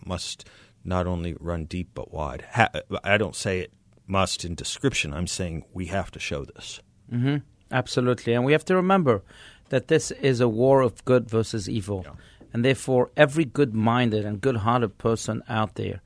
must 0.05 0.47
not 0.83 1.07
only 1.07 1.35
run 1.39 1.65
deep 1.65 1.89
but 1.93 2.11
wide. 2.13 2.45
Ha- 2.53 2.69
I 3.03 3.17
don't 3.17 3.35
say 3.35 3.59
it 3.59 3.71
must 4.07 4.43
in 4.45 4.55
description. 4.55 5.13
I'm 5.13 5.27
saying 5.27 5.65
we 5.73 5.85
have 5.87 6.11
to 6.11 6.19
show 6.19 6.45
this. 6.45 6.79
Mm-hmm. 7.11 7.37
Absolutely, 7.71 8.33
and 8.33 8.45
we 8.45 8.51
have 8.51 8.65
to 8.65 8.75
remember 8.75 9.23
that 9.69 9.87
this 9.87 10.11
is 10.11 10.39
a 10.41 10.47
war 10.47 10.81
of 10.81 11.03
good 11.05 11.29
versus 11.29 11.67
evil, 11.69 12.03
Yeah. 12.05 12.11
and 12.53 12.63
therefore 12.63 13.09
every 13.17 13.45
good-minded 13.45 14.25
and 14.25 14.41
good-hearted 14.41 14.97
person 14.97 15.41
out 15.49 15.75
there 15.75 16.01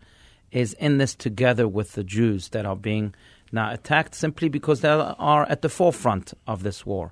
is 0.51 0.73
in 0.73 0.97
this 0.97 1.13
together 1.15 1.67
with 1.67 1.93
the 1.93 2.03
Jews 2.03 2.49
that 2.49 2.65
are 2.65 2.75
being 2.75 3.13
now 3.51 3.71
attacked 3.73 4.15
simply 4.15 4.47
because 4.49 4.81
they 4.81 4.89
are 4.89 5.45
at 5.49 5.61
the 5.61 5.69
forefront 5.69 6.33
of 6.45 6.63
this 6.63 6.85
war. 6.85 7.11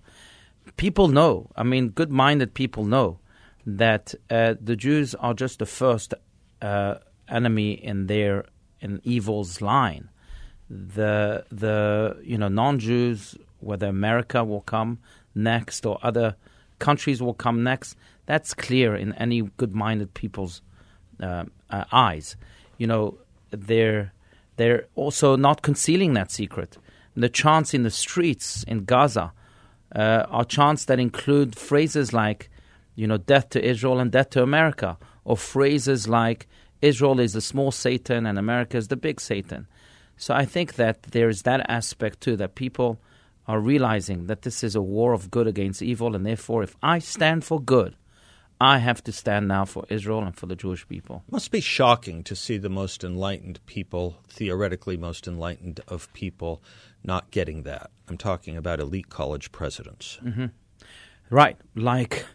People 0.78 1.08
know, 1.10 1.50
I 1.56 1.64
mean, 1.64 1.90
good 1.90 2.12
minded 2.12 2.54
people 2.54 2.86
know 2.86 3.20
that 3.66 4.14
uh, 4.30 4.56
the 4.62 4.76
Jews 4.76 5.16
are 5.16 5.34
just 5.34 5.60
the 5.60 5.66
first 5.66 6.14
uh, 6.62 6.96
enemy 7.30 7.72
in 7.72 8.08
their 8.08 8.46
in 8.82 9.02
evil's 9.04 9.62
line. 9.62 10.10
The 10.70 11.46
the 11.52 12.18
you 12.24 12.38
know 12.38 12.48
non 12.48 12.80
Jews, 12.80 13.38
whether 13.60 13.88
America 13.88 14.44
will 14.44 14.62
come 14.62 15.00
next 15.34 15.86
or 15.86 16.00
other 16.02 16.36
countries 16.80 17.22
will 17.22 17.34
come 17.34 17.64
next, 17.64 17.96
that's 18.26 18.54
clear 18.54 18.96
in 18.96 19.14
any 19.14 19.42
good 19.58 19.76
minded 19.76 20.14
people's 20.14 20.62
uh, 21.22 21.46
uh, 21.70 21.86
eyes. 21.92 22.36
You 22.78 22.88
know, 22.88 23.18
they're 23.52 24.14
they're 24.58 24.86
also 24.96 25.36
not 25.36 25.62
concealing 25.62 26.14
that 26.14 26.32
secret. 26.32 26.78
The 27.16 27.30
chants 27.30 27.74
in 27.74 27.84
the 27.84 27.92
streets 27.92 28.64
in 28.64 28.86
Gaza 28.86 29.32
uh, 29.96 30.26
are 30.30 30.46
chants 30.46 30.86
that 30.86 31.00
include 31.00 31.56
phrases 31.56 32.14
like, 32.14 32.50
you 32.96 33.08
know, 33.08 33.18
death 33.18 33.50
to 33.50 33.66
Israel 33.66 34.00
and 34.00 34.12
death 34.12 34.32
to 34.32 34.44
America, 34.44 34.98
or 35.24 35.38
phrases 35.38 36.08
like, 36.08 36.48
Israel 36.82 37.20
is 37.20 37.34
the 37.34 37.42
small 37.42 37.72
Satan 37.72 38.26
and 38.26 38.38
America 38.38 38.78
is 38.78 38.88
the 38.88 38.96
big 38.96 39.20
Satan. 39.20 39.68
So 40.18 40.34
I 40.34 40.46
think 40.46 40.76
that 40.76 41.04
there's 41.04 41.42
that 41.44 41.70
aspect 41.70 42.22
too, 42.22 42.38
that 42.38 42.56
people 42.56 43.00
are 43.48 43.60
realizing 43.60 44.28
that 44.28 44.42
this 44.42 44.64
is 44.64 44.76
a 44.76 44.82
war 44.82 45.14
of 45.14 45.30
good 45.30 45.48
against 45.48 45.82
evil, 45.82 46.16
and 46.16 46.26
therefore, 46.26 46.64
if 46.64 46.76
I 46.82 47.00
stand 47.00 47.44
for 47.44 47.62
good, 47.62 47.96
I 48.60 48.80
have 48.80 49.04
to 49.04 49.12
stand 49.12 49.48
now 49.48 49.66
for 49.66 49.86
Israel 49.90 50.24
and 50.24 50.36
for 50.36 50.46
the 50.46 50.56
Jewish 50.56 50.88
people. 50.88 51.24
It 51.28 51.32
must 51.32 51.52
be 51.52 51.60
shocking 51.60 52.24
to 52.24 52.36
see 52.36 52.58
the 52.58 52.70
most 52.70 53.04
enlightened 53.04 53.60
people, 53.66 54.18
theoretically 54.30 54.98
most 54.98 55.28
enlightened 55.28 55.82
of 55.88 56.12
people, 56.14 56.64
not 57.04 57.32
getting 57.32 57.64
that. 57.64 57.92
I'm 58.08 58.18
talking 58.18 58.56
about 58.56 58.80
elite 58.80 59.10
college 59.10 59.52
presidents. 59.52 60.18
Mm-hmm. 60.24 60.46
Right, 61.30 61.58
like 61.76 62.26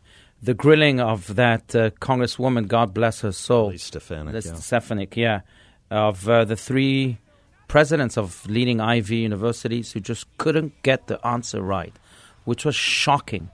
the 0.42 0.54
grilling 0.54 1.00
of 1.00 1.34
that 1.36 1.74
uh, 1.74 1.90
Congresswoman, 2.00 2.66
God 2.66 2.94
bless 2.94 3.20
her 3.20 3.32
soul, 3.32 3.76
Stefanik, 3.76 4.44
yeah. 4.44 4.54
Stefanik, 4.54 5.16
yeah, 5.16 5.40
of 5.90 6.28
uh, 6.28 6.44
the 6.44 6.56
three 6.56 7.18
presidents 7.68 8.16
of 8.16 8.46
leading 8.46 8.80
Ivy 8.80 9.16
universities 9.16 9.92
who 9.92 10.00
just 10.00 10.26
couldn't 10.38 10.82
get 10.82 11.06
the 11.06 11.24
answer 11.26 11.60
right, 11.62 11.94
which 12.44 12.64
was 12.64 12.74
shocking. 12.74 13.50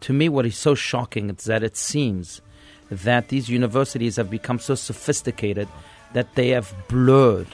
To 0.00 0.12
me, 0.12 0.28
what 0.28 0.46
is 0.46 0.56
so 0.56 0.74
shocking 0.74 1.30
is 1.30 1.44
that 1.44 1.62
it 1.62 1.76
seems 1.76 2.42
that 2.90 3.28
these 3.28 3.48
universities 3.48 4.16
have 4.16 4.30
become 4.30 4.58
so 4.58 4.74
sophisticated 4.74 5.68
that 6.12 6.34
they 6.34 6.50
have 6.50 6.72
blurred 6.88 7.48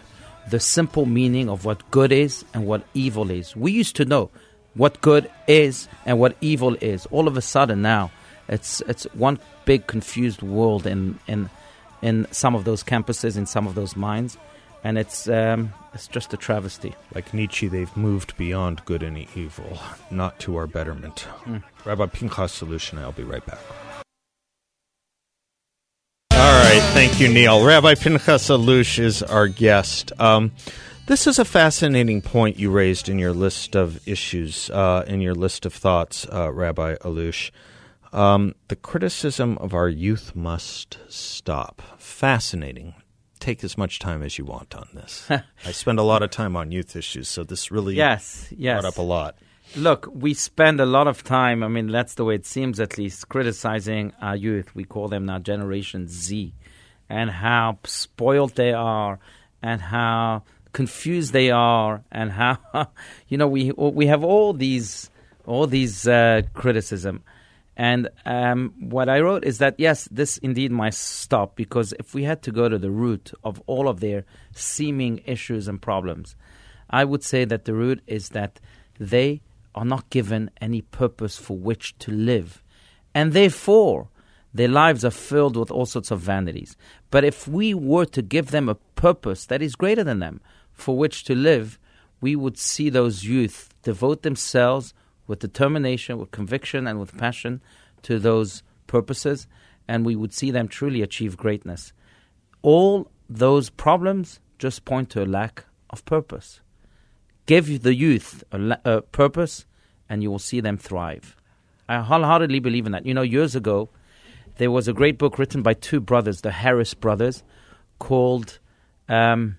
the 0.50 0.60
simple 0.60 1.06
meaning 1.06 1.48
of 1.48 1.64
what 1.64 1.88
good 1.90 2.12
is 2.12 2.44
and 2.52 2.66
what 2.66 2.82
evil 2.94 3.30
is. 3.30 3.54
We 3.56 3.72
used 3.72 3.96
to 3.96 4.04
know 4.04 4.30
what 4.74 5.00
good 5.00 5.30
is 5.46 5.88
and 6.04 6.18
what 6.18 6.36
evil 6.40 6.76
is. 6.80 7.06
All 7.06 7.28
of 7.28 7.36
a 7.36 7.42
sudden 7.42 7.80
now, 7.80 8.10
it's 8.52 8.82
it's 8.82 9.04
one 9.14 9.38
big 9.64 9.86
confused 9.86 10.42
world 10.42 10.86
in 10.86 11.18
in 11.26 11.50
in 12.02 12.26
some 12.30 12.54
of 12.54 12.64
those 12.64 12.84
campuses, 12.84 13.36
in 13.36 13.46
some 13.46 13.66
of 13.66 13.74
those 13.74 13.96
minds, 13.96 14.36
and 14.84 14.98
it's 14.98 15.28
um, 15.28 15.72
it's 15.94 16.06
just 16.06 16.34
a 16.34 16.36
travesty. 16.36 16.94
Like 17.14 17.32
Nietzsche, 17.32 17.68
they've 17.68 17.96
moved 17.96 18.36
beyond 18.36 18.84
good 18.84 19.02
and 19.02 19.16
evil, 19.34 19.78
not 20.10 20.38
to 20.40 20.56
our 20.56 20.66
betterment. 20.66 21.26
Rabbi 21.84 22.06
Pinchas 22.06 22.60
Allouche, 22.62 22.98
I'll 22.98 23.12
be 23.12 23.24
right 23.24 23.44
back. 23.46 23.58
All 26.32 26.38
right, 26.38 26.82
thank 26.92 27.20
you, 27.20 27.28
Neil. 27.28 27.64
Rabbi 27.64 27.94
Pinchas 27.94 28.48
Allouche 28.48 28.98
is 28.98 29.22
our 29.22 29.48
guest. 29.48 30.12
Um, 30.20 30.52
this 31.06 31.26
is 31.26 31.38
a 31.38 31.44
fascinating 31.44 32.20
point 32.20 32.58
you 32.58 32.70
raised 32.70 33.08
in 33.08 33.18
your 33.18 33.32
list 33.32 33.74
of 33.74 34.06
issues, 34.06 34.70
uh, 34.70 35.04
in 35.06 35.20
your 35.20 35.34
list 35.34 35.66
of 35.66 35.74
thoughts, 35.74 36.26
uh, 36.32 36.52
Rabbi 36.52 36.96
Allouche. 36.96 37.50
Um, 38.12 38.55
the 38.68 38.77
criticism 38.77 39.57
of 39.59 39.72
our 39.72 39.88
youth 39.88 40.37
must 40.37 40.98
stop. 41.09 41.81
Fascinating. 41.98 42.94
Take 43.40 43.64
as 43.64 43.77
much 43.79 43.98
time 43.98 44.22
as 44.22 44.38
you 44.38 44.44
want 44.44 44.75
on 44.75 44.88
this. 44.94 45.29
I 45.66 45.72
spend 45.72 45.98
a 45.98 46.03
lot 46.03 46.22
of 46.22 46.31
time 46.31 46.57
on 46.57 46.70
youth 46.70 46.94
issues, 46.94 47.29
so 47.29 47.42
this 47.42 47.70
really 47.70 47.94
Yes, 47.96 48.53
yes. 48.57 48.81
brought 48.81 48.92
up 48.92 48.98
a 48.98 49.03
lot. 49.03 49.37
Look, 49.75 50.09
we 50.12 50.35
spend 50.35 50.81
a 50.81 50.87
lot 50.87 51.09
of 51.09 51.25
time, 51.25 51.62
I 51.62 51.68
mean, 51.68 51.88
that's 51.90 52.14
the 52.14 52.25
way 52.25 52.35
it 52.35 52.44
seems 52.44 52.79
at 52.79 52.98
least, 52.98 53.29
criticizing 53.31 54.12
our 54.20 54.37
youth. 54.37 54.75
We 54.75 54.85
call 54.85 55.09
them 55.09 55.25
now 55.25 55.38
Generation 55.38 56.07
Z, 56.09 56.53
and 57.09 57.31
how 57.31 57.79
spoiled 57.85 58.55
they 58.55 58.72
are, 58.75 59.18
and 59.62 59.81
how 59.81 60.42
confused 60.75 61.33
they 61.33 61.51
are, 61.51 62.05
and 62.12 62.33
how, 62.33 62.59
you 63.29 63.38
know, 63.38 63.48
we, 63.48 63.72
we 63.72 64.07
have 64.07 64.22
all 64.22 64.53
these, 64.53 65.11
all 65.46 65.66
these 65.66 66.07
uh, 66.07 66.42
criticism. 66.53 67.22
And 67.82 68.10
um, 68.24 68.74
what 68.78 69.08
I 69.08 69.18
wrote 69.18 69.44
is 69.44 69.58
that, 69.58 69.74
yes, 69.76 70.06
this 70.12 70.38
indeed 70.38 70.70
might 70.70 70.94
stop 70.94 71.56
because 71.56 71.92
if 71.98 72.14
we 72.14 72.22
had 72.22 72.40
to 72.42 72.52
go 72.52 72.68
to 72.68 72.78
the 72.78 72.92
root 72.92 73.32
of 73.42 73.60
all 73.66 73.88
of 73.88 73.98
their 73.98 74.24
seeming 74.54 75.20
issues 75.26 75.66
and 75.66 75.82
problems, 75.82 76.36
I 76.88 77.02
would 77.02 77.24
say 77.24 77.44
that 77.44 77.64
the 77.64 77.74
root 77.74 78.00
is 78.06 78.28
that 78.28 78.60
they 79.00 79.40
are 79.74 79.84
not 79.84 80.10
given 80.10 80.52
any 80.60 80.82
purpose 80.82 81.36
for 81.36 81.58
which 81.58 81.98
to 81.98 82.12
live. 82.12 82.62
And 83.16 83.32
therefore, 83.32 84.10
their 84.54 84.68
lives 84.68 85.04
are 85.04 85.10
filled 85.10 85.56
with 85.56 85.72
all 85.72 85.86
sorts 85.86 86.12
of 86.12 86.20
vanities. 86.20 86.76
But 87.10 87.24
if 87.24 87.48
we 87.48 87.74
were 87.74 88.04
to 88.04 88.22
give 88.22 88.52
them 88.52 88.68
a 88.68 88.76
purpose 88.94 89.44
that 89.46 89.60
is 89.60 89.74
greater 89.74 90.04
than 90.04 90.20
them 90.20 90.40
for 90.72 90.96
which 90.96 91.24
to 91.24 91.34
live, 91.34 91.80
we 92.20 92.36
would 92.36 92.58
see 92.58 92.90
those 92.90 93.24
youth 93.24 93.74
devote 93.82 94.22
themselves 94.22 94.94
with 95.26 95.38
determination, 95.38 96.18
with 96.18 96.30
conviction, 96.30 96.87
and 96.87 96.98
with 96.98 97.16
passion 97.16 97.62
to 98.02 98.18
those 98.18 98.62
purposes, 98.87 99.46
and 99.88 100.04
we 100.04 100.16
would 100.16 100.32
see 100.32 100.50
them 100.50 100.68
truly 100.68 101.02
achieve 101.02 101.37
greatness. 101.37 101.92
All 102.62 103.11
those 103.28 103.70
problems 103.70 104.40
just 104.58 104.85
point 104.85 105.11
to 105.11 105.22
a 105.22 105.26
lack 105.26 105.64
of 105.90 106.04
purpose. 106.04 106.61
Give 107.46 107.82
the 107.82 107.94
youth 107.94 108.44
a, 108.52 108.78
a 108.85 109.02
purpose, 109.02 109.66
and 110.08 110.22
you 110.22 110.30
will 110.30 110.38
see 110.38 110.61
them 110.61 110.76
thrive. 110.76 111.37
I 111.88 112.00
wholeheartedly 112.00 112.61
believe 112.61 112.87
in 112.87 112.92
that. 112.92 113.06
You 113.06 113.14
know, 113.14 113.22
years 113.22 113.56
ago, 113.56 113.88
there 114.56 114.70
was 114.70 114.87
a 114.87 114.92
great 114.92 115.18
book 115.18 115.38
written 115.38 115.62
by 115.62 115.74
two 115.74 116.00
brothers, 116.00 116.42
the 116.42 116.52
Harris 116.52 116.94
brothers, 116.94 117.42
called. 117.98 118.58
Um, 119.08 119.58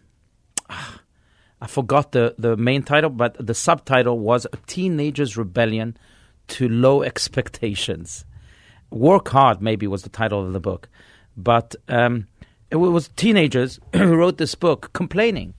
I 1.63 1.67
forgot 1.67 2.11
the, 2.11 2.35
the 2.37 2.57
main 2.57 2.83
title, 2.83 3.09
but 3.09 3.37
the 3.39 3.53
subtitle 3.53 4.19
was 4.19 4.45
A 4.51 4.57
Teenager's 4.67 5.37
Rebellion 5.37 5.95
to 6.49 6.67
Low 6.67 7.03
Expectations. 7.03 8.25
Work 8.89 9.29
Hard, 9.29 9.61
maybe, 9.61 9.87
was 9.87 10.03
the 10.03 10.09
title 10.09 10.45
of 10.45 10.51
the 10.51 10.59
book. 10.59 10.89
But 11.37 11.73
um, 11.87 12.27
it 12.69 12.75
was 12.75 13.07
teenagers 13.15 13.79
who 13.93 14.13
wrote 14.17 14.39
this 14.39 14.55
book 14.55 14.91
complaining 14.91 15.53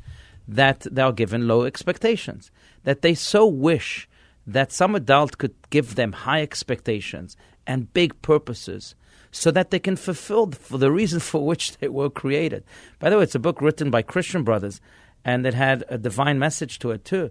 that 0.46 0.80
they 0.90 1.00
are 1.00 1.10
given 1.10 1.48
low 1.48 1.62
expectations, 1.62 2.50
that 2.82 3.00
they 3.00 3.14
so 3.14 3.46
wish 3.46 4.06
that 4.46 4.72
some 4.72 4.94
adult 4.94 5.38
could 5.38 5.54
give 5.70 5.94
them 5.94 6.12
high 6.12 6.42
expectations 6.42 7.34
and 7.66 7.94
big 7.94 8.20
purposes 8.20 8.94
so 9.30 9.50
that 9.50 9.70
they 9.70 9.78
can 9.78 9.96
fulfill 9.96 10.50
for 10.50 10.76
the 10.76 10.92
reason 10.92 11.18
for 11.30 11.46
which 11.46 11.78
they 11.78 11.88
were 11.88 12.10
created. 12.10 12.62
By 12.98 13.08
the 13.08 13.16
way, 13.16 13.22
it's 13.22 13.34
a 13.34 13.38
book 13.38 13.62
written 13.62 13.90
by 13.90 14.02
Christian 14.02 14.42
brothers, 14.42 14.82
and 15.24 15.46
it 15.46 15.54
had 15.54 15.84
a 15.88 15.98
divine 15.98 16.38
message 16.38 16.78
to 16.80 16.90
it 16.90 17.04
too, 17.04 17.30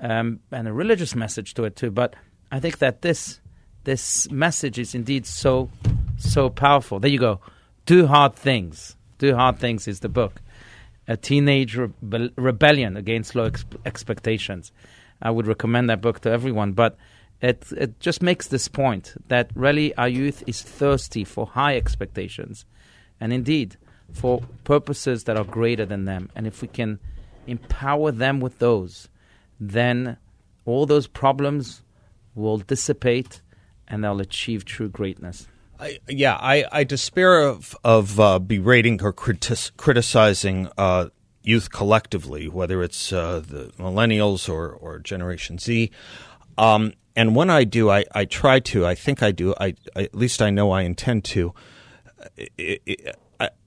um, 0.00 0.40
and 0.50 0.68
a 0.68 0.72
religious 0.72 1.14
message 1.14 1.54
to 1.54 1.64
it 1.64 1.76
too. 1.76 1.90
But 1.90 2.14
I 2.50 2.60
think 2.60 2.78
that 2.78 3.02
this 3.02 3.40
this 3.84 4.30
message 4.30 4.78
is 4.78 4.94
indeed 4.94 5.26
so 5.26 5.70
so 6.16 6.48
powerful. 6.48 7.00
There 7.00 7.10
you 7.10 7.18
go. 7.18 7.40
Do 7.86 8.06
hard 8.06 8.34
things. 8.34 8.96
Do 9.18 9.34
hard 9.34 9.58
things 9.58 9.86
is 9.86 10.00
the 10.00 10.08
book 10.08 10.40
a 11.06 11.16
teenage 11.16 11.76
rebe- 11.76 12.32
rebellion 12.36 12.96
against 12.96 13.34
low 13.34 13.44
ex- 13.44 13.64
expectations. 13.84 14.72
I 15.20 15.30
would 15.30 15.46
recommend 15.46 15.90
that 15.90 16.00
book 16.00 16.20
to 16.20 16.30
everyone, 16.30 16.72
but 16.72 16.96
it 17.40 17.66
it 17.76 18.00
just 18.00 18.22
makes 18.22 18.48
this 18.48 18.68
point 18.68 19.14
that 19.28 19.50
really 19.54 19.94
our 19.96 20.08
youth 20.08 20.42
is 20.46 20.62
thirsty 20.62 21.24
for 21.24 21.46
high 21.46 21.76
expectations, 21.76 22.64
and 23.20 23.32
indeed 23.32 23.76
for 24.12 24.42
purposes 24.64 25.24
that 25.24 25.36
are 25.36 25.44
greater 25.44 25.86
than 25.86 26.04
them. 26.04 26.30
And 26.34 26.46
if 26.46 26.62
we 26.62 26.68
can 26.68 27.00
empower 27.46 28.10
them 28.10 28.40
with 28.40 28.58
those, 28.58 29.08
then 29.60 30.16
all 30.64 30.86
those 30.86 31.06
problems 31.06 31.82
will 32.34 32.58
dissipate, 32.58 33.40
and 33.86 34.02
they'll 34.02 34.20
achieve 34.20 34.64
true 34.64 34.88
greatness. 34.88 35.46
I, 35.78 35.98
yeah, 36.08 36.34
I, 36.34 36.64
I 36.70 36.84
despair 36.84 37.42
of 37.42 37.76
of 37.84 38.18
uh, 38.18 38.38
berating 38.38 39.02
or 39.02 39.12
critis- 39.12 39.72
criticizing 39.76 40.68
uh, 40.78 41.08
youth 41.42 41.70
collectively, 41.70 42.48
whether 42.48 42.82
it's 42.82 43.12
uh, 43.12 43.42
the 43.46 43.72
millennials 43.78 44.48
or, 44.48 44.70
or 44.70 44.98
Generation 44.98 45.58
Z. 45.58 45.90
Um, 46.56 46.94
and 47.16 47.36
when 47.36 47.50
I 47.50 47.64
do, 47.64 47.90
I, 47.90 48.04
I 48.12 48.24
try 48.24 48.60
to. 48.60 48.86
I 48.86 48.94
think 48.94 49.22
I 49.22 49.30
do. 49.30 49.54
I, 49.60 49.74
I 49.94 50.04
at 50.04 50.14
least 50.14 50.42
I 50.42 50.50
know 50.50 50.70
I 50.70 50.82
intend 50.82 51.24
to. 51.26 51.54
It, 52.36 52.82
it, 52.86 53.16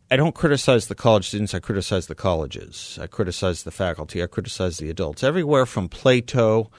I, 0.09 0.15
don't 0.15 0.35
criticize 0.35 0.87
the 0.87 0.95
college 0.95 1.27
students. 1.27 1.53
I 1.53 1.59
criticize 1.59 2.07
the 2.07 2.15
colleges. 2.15 2.97
I 3.01 3.07
criticize 3.07 3.63
the 3.63 3.71
faculty. 3.71 4.23
I 4.23 4.27
criticize 4.27 4.77
the 4.77 4.89
adults. 4.89 5.23
Everywhere 5.23 5.65
from 5.65 5.89
Plato 5.89 6.69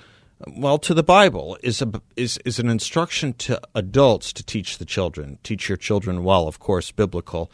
well, 0.46 0.78
to 0.78 0.94
the 0.94 1.02
Bible 1.02 1.58
is 1.62 1.82
a 1.82 2.00
is 2.14 2.38
is 2.44 2.60
an 2.60 2.68
instruction 2.68 3.32
to 3.34 3.60
adults 3.74 4.32
to 4.34 4.44
teach 4.44 4.78
the 4.78 4.84
children. 4.84 5.38
Teach 5.42 5.68
your 5.68 5.76
children 5.76 6.22
well, 6.22 6.46
of 6.46 6.60
course, 6.60 6.92
biblical, 6.92 7.50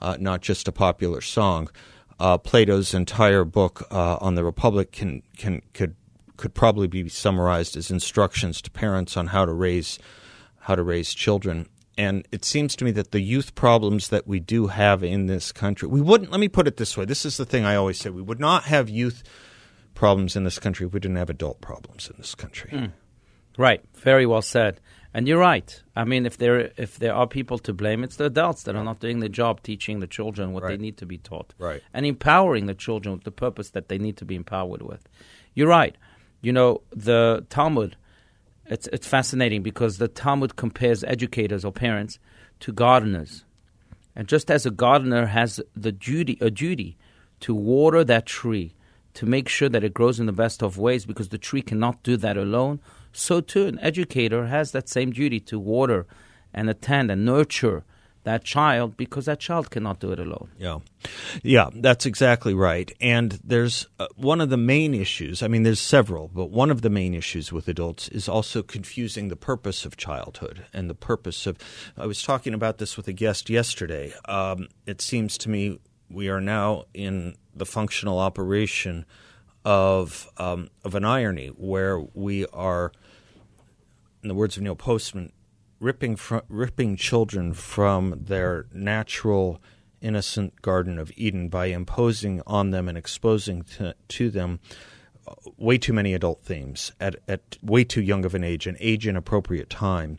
uh, 0.00 0.16
not 0.20 0.40
just 0.40 0.68
a 0.68 0.72
popular 0.72 1.20
song. 1.20 1.68
Uh, 2.20 2.38
Plato's 2.38 2.94
entire 2.94 3.44
book 3.44 3.86
uh, 3.90 4.18
on 4.20 4.36
the 4.36 4.44
Republic 4.44 4.92
can 4.92 5.22
can 5.36 5.62
could 5.72 5.96
could 6.36 6.54
probably 6.54 6.86
be 6.86 7.08
summarized 7.08 7.76
as 7.76 7.90
instructions 7.90 8.62
to 8.62 8.70
parents 8.70 9.16
on 9.16 9.28
how 9.28 9.44
to 9.44 9.52
raise 9.52 9.98
how 10.60 10.76
to 10.76 10.82
raise 10.84 11.14
children. 11.14 11.68
And 11.98 12.26
it 12.30 12.44
seems 12.44 12.76
to 12.76 12.84
me 12.84 12.92
that 12.92 13.10
the 13.10 13.20
youth 13.20 13.56
problems 13.56 14.08
that 14.08 14.26
we 14.26 14.38
do 14.38 14.68
have 14.68 15.02
in 15.02 15.26
this 15.26 15.50
country, 15.50 15.88
we 15.88 16.00
wouldn't. 16.00 16.30
Let 16.30 16.38
me 16.38 16.48
put 16.48 16.68
it 16.68 16.76
this 16.76 16.96
way: 16.96 17.04
this 17.04 17.26
is 17.26 17.36
the 17.36 17.44
thing 17.44 17.64
I 17.64 17.74
always 17.74 17.98
say: 17.98 18.08
we 18.08 18.22
would 18.22 18.40
not 18.40 18.64
have 18.64 18.88
youth 18.88 19.24
problems 19.94 20.36
in 20.36 20.44
this 20.44 20.60
country 20.60 20.86
if 20.86 20.92
we 20.94 21.00
didn't 21.00 21.16
have 21.16 21.28
adult 21.28 21.60
problems 21.60 22.08
in 22.08 22.14
this 22.16 22.36
country. 22.36 22.70
Mm. 22.70 22.92
Right. 23.58 23.84
Very 23.94 24.24
well 24.24 24.42
said. 24.42 24.80
And 25.12 25.26
you're 25.26 25.40
right. 25.40 25.82
I 25.96 26.04
mean, 26.04 26.24
if 26.24 26.38
there 26.38 26.70
if 26.76 26.98
there 26.98 27.14
are 27.14 27.26
people 27.26 27.58
to 27.60 27.72
blame, 27.72 28.04
it's 28.04 28.16
the 28.16 28.26
adults 28.26 28.62
that 28.62 28.76
are 28.76 28.84
not 28.84 29.00
doing 29.00 29.18
their 29.18 29.28
job 29.28 29.62
teaching 29.62 29.98
the 29.98 30.06
children 30.06 30.52
what 30.52 30.62
right. 30.62 30.70
they 30.70 30.76
need 30.76 30.98
to 30.98 31.06
be 31.06 31.18
taught, 31.18 31.54
right, 31.58 31.82
and 31.92 32.06
empowering 32.06 32.66
the 32.66 32.74
children 32.74 33.14
with 33.14 33.24
the 33.24 33.32
purpose 33.32 33.70
that 33.70 33.88
they 33.88 33.98
need 33.98 34.16
to 34.18 34.24
be 34.24 34.36
empowered 34.36 34.82
with. 34.82 35.08
You're 35.54 35.68
right. 35.68 35.96
You 36.40 36.52
know, 36.52 36.82
the 36.94 37.46
Talmud. 37.50 37.96
It's 38.70 38.86
it's 38.88 39.06
fascinating 39.06 39.62
because 39.62 39.98
the 39.98 40.08
Talmud 40.08 40.56
compares 40.56 41.02
educators 41.04 41.64
or 41.64 41.72
parents 41.72 42.18
to 42.60 42.72
gardeners, 42.72 43.44
and 44.14 44.28
just 44.28 44.50
as 44.50 44.66
a 44.66 44.70
gardener 44.70 45.26
has 45.26 45.60
the 45.74 45.92
duty 45.92 46.36
a 46.40 46.50
duty 46.50 46.98
to 47.40 47.54
water 47.54 48.04
that 48.04 48.26
tree 48.26 48.74
to 49.14 49.26
make 49.26 49.48
sure 49.48 49.68
that 49.68 49.84
it 49.84 49.94
grows 49.94 50.20
in 50.20 50.26
the 50.26 50.32
best 50.32 50.62
of 50.62 50.76
ways 50.78 51.06
because 51.06 51.30
the 51.30 51.38
tree 51.38 51.62
cannot 51.62 52.02
do 52.02 52.16
that 52.18 52.36
alone. 52.36 52.80
So, 53.12 53.40
too, 53.40 53.66
an 53.66 53.78
educator 53.80 54.46
has 54.46 54.72
that 54.72 54.88
same 54.88 55.12
duty 55.12 55.40
to 55.40 55.58
water 55.58 56.06
and 56.52 56.68
attend 56.68 57.10
and 57.10 57.24
nurture 57.24 57.84
that 58.28 58.44
child 58.44 58.96
because 58.96 59.24
that 59.24 59.40
child 59.40 59.70
cannot 59.70 60.00
do 60.00 60.12
it 60.12 60.20
alone. 60.20 60.50
Yeah. 60.58 60.80
Yeah, 61.42 61.70
that's 61.74 62.04
exactly 62.04 62.52
right. 62.52 62.92
And 63.00 63.40
there's 63.42 63.88
uh, 63.98 64.08
one 64.16 64.42
of 64.42 64.50
the 64.50 64.58
main 64.58 64.92
issues, 64.92 65.42
I 65.42 65.48
mean, 65.48 65.62
there's 65.62 65.80
several, 65.80 66.28
but 66.28 66.50
one 66.50 66.70
of 66.70 66.82
the 66.82 66.90
main 66.90 67.14
issues 67.14 67.52
with 67.52 67.68
adults 67.68 68.08
is 68.08 68.28
also 68.28 68.62
confusing 68.62 69.28
the 69.28 69.36
purpose 69.36 69.86
of 69.86 69.96
childhood 69.96 70.66
and 70.74 70.90
the 70.90 70.94
purpose 70.94 71.46
of. 71.46 71.56
I 71.96 72.06
was 72.06 72.22
talking 72.22 72.52
about 72.52 72.76
this 72.76 72.98
with 72.98 73.08
a 73.08 73.14
guest 73.14 73.48
yesterday. 73.48 74.12
Um, 74.26 74.68
it 74.84 75.00
seems 75.00 75.38
to 75.38 75.48
me 75.48 75.78
we 76.10 76.28
are 76.28 76.40
now 76.40 76.84
in 76.92 77.34
the 77.54 77.66
functional 77.66 78.18
operation 78.18 79.06
of 79.64 80.28
um, 80.36 80.68
of 80.84 80.94
an 80.94 81.04
irony 81.04 81.48
where 81.48 81.98
we 81.98 82.46
are, 82.46 82.92
in 84.22 84.28
the 84.28 84.34
words 84.34 84.56
of 84.56 84.62
Neil 84.62 84.76
Postman, 84.76 85.32
ripping 85.80 86.16
fr- 86.16 86.38
ripping 86.48 86.96
children 86.96 87.52
from 87.52 88.14
their 88.24 88.66
natural 88.72 89.60
innocent 90.00 90.62
Garden 90.62 90.98
of 90.98 91.12
Eden 91.16 91.48
by 91.48 91.66
imposing 91.66 92.42
on 92.46 92.70
them 92.70 92.88
and 92.88 92.96
exposing 92.96 93.62
to, 93.62 93.94
to 94.08 94.30
them 94.30 94.60
uh, 95.26 95.34
way 95.56 95.78
too 95.78 95.92
many 95.92 96.14
adult 96.14 96.42
themes 96.42 96.92
at, 97.00 97.16
at 97.26 97.58
way 97.62 97.84
too 97.84 98.02
young 98.02 98.24
of 98.24 98.34
an 98.34 98.44
age, 98.44 98.66
an 98.66 98.76
age 98.80 99.06
inappropriate 99.06 99.70
time, 99.70 100.18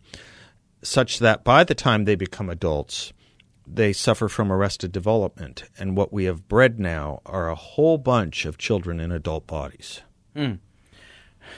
such 0.82 1.20
that 1.20 1.44
by 1.44 1.64
the 1.64 1.76
time 1.76 2.06
they 2.06 2.16
become 2.16 2.50
adults, 2.50 3.14
they 3.66 3.94
suffer 3.94 4.28
from 4.28 4.52
arrested 4.52 4.92
development. 4.92 5.64
And 5.78 5.96
what 5.96 6.12
we 6.12 6.26
have 6.26 6.48
bred 6.48 6.80
now 6.80 7.22
are 7.26 7.50
a 7.50 7.56
whole 7.56 7.98
bunch 7.98 8.46
of 8.46 8.58
children 8.58 9.00
in 9.00 9.12
adult 9.12 9.46
bodies. 9.46 10.02
Mm. 10.36 10.60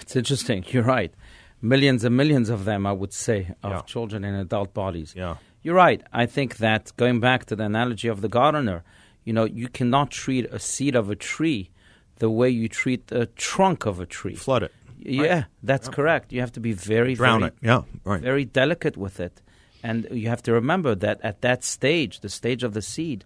It's 0.01 0.15
interesting. 0.15 0.65
You're 0.69 0.83
right. 0.83 1.13
Millions 1.61 2.03
and 2.03 2.17
millions 2.17 2.49
of 2.49 2.65
them, 2.65 2.85
I 2.85 2.91
would 2.91 3.13
say, 3.13 3.53
of 3.63 3.71
yeah. 3.71 3.81
children 3.81 4.23
in 4.23 4.33
adult 4.35 4.73
bodies. 4.73 5.13
Yeah. 5.15 5.35
You're 5.61 5.75
right. 5.75 6.01
I 6.11 6.25
think 6.25 6.57
that 6.57 6.91
going 6.97 7.19
back 7.19 7.45
to 7.45 7.55
the 7.55 7.65
analogy 7.65 8.07
of 8.07 8.21
the 8.21 8.29
gardener, 8.29 8.83
you 9.23 9.33
know, 9.33 9.45
you 9.45 9.67
cannot 9.67 10.09
treat 10.09 10.45
a 10.45 10.59
seed 10.59 10.95
of 10.95 11.09
a 11.09 11.15
tree 11.15 11.69
the 12.17 12.29
way 12.29 12.49
you 12.49 12.67
treat 12.67 13.07
the 13.07 13.27
trunk 13.27 13.85
of 13.85 13.99
a 13.99 14.05
tree. 14.05 14.35
Flood 14.35 14.63
it. 14.63 14.71
Yeah, 14.97 15.45
that's 15.63 15.89
correct. 15.89 16.31
You 16.31 16.41
have 16.41 16.51
to 16.53 16.59
be 16.59 16.73
very, 16.73 17.15
Drown 17.15 17.39
very, 17.39 17.51
it. 17.51 17.57
Yeah, 17.61 17.81
right. 18.03 18.21
very 18.21 18.45
delicate 18.45 18.97
with 18.97 19.19
it. 19.19 19.41
And 19.83 20.07
you 20.11 20.29
have 20.29 20.43
to 20.43 20.53
remember 20.53 20.93
that 20.93 21.19
at 21.23 21.41
that 21.41 21.63
stage, 21.63 22.19
the 22.19 22.29
stage 22.29 22.63
of 22.63 22.73
the 22.73 22.83
seed, 22.83 23.25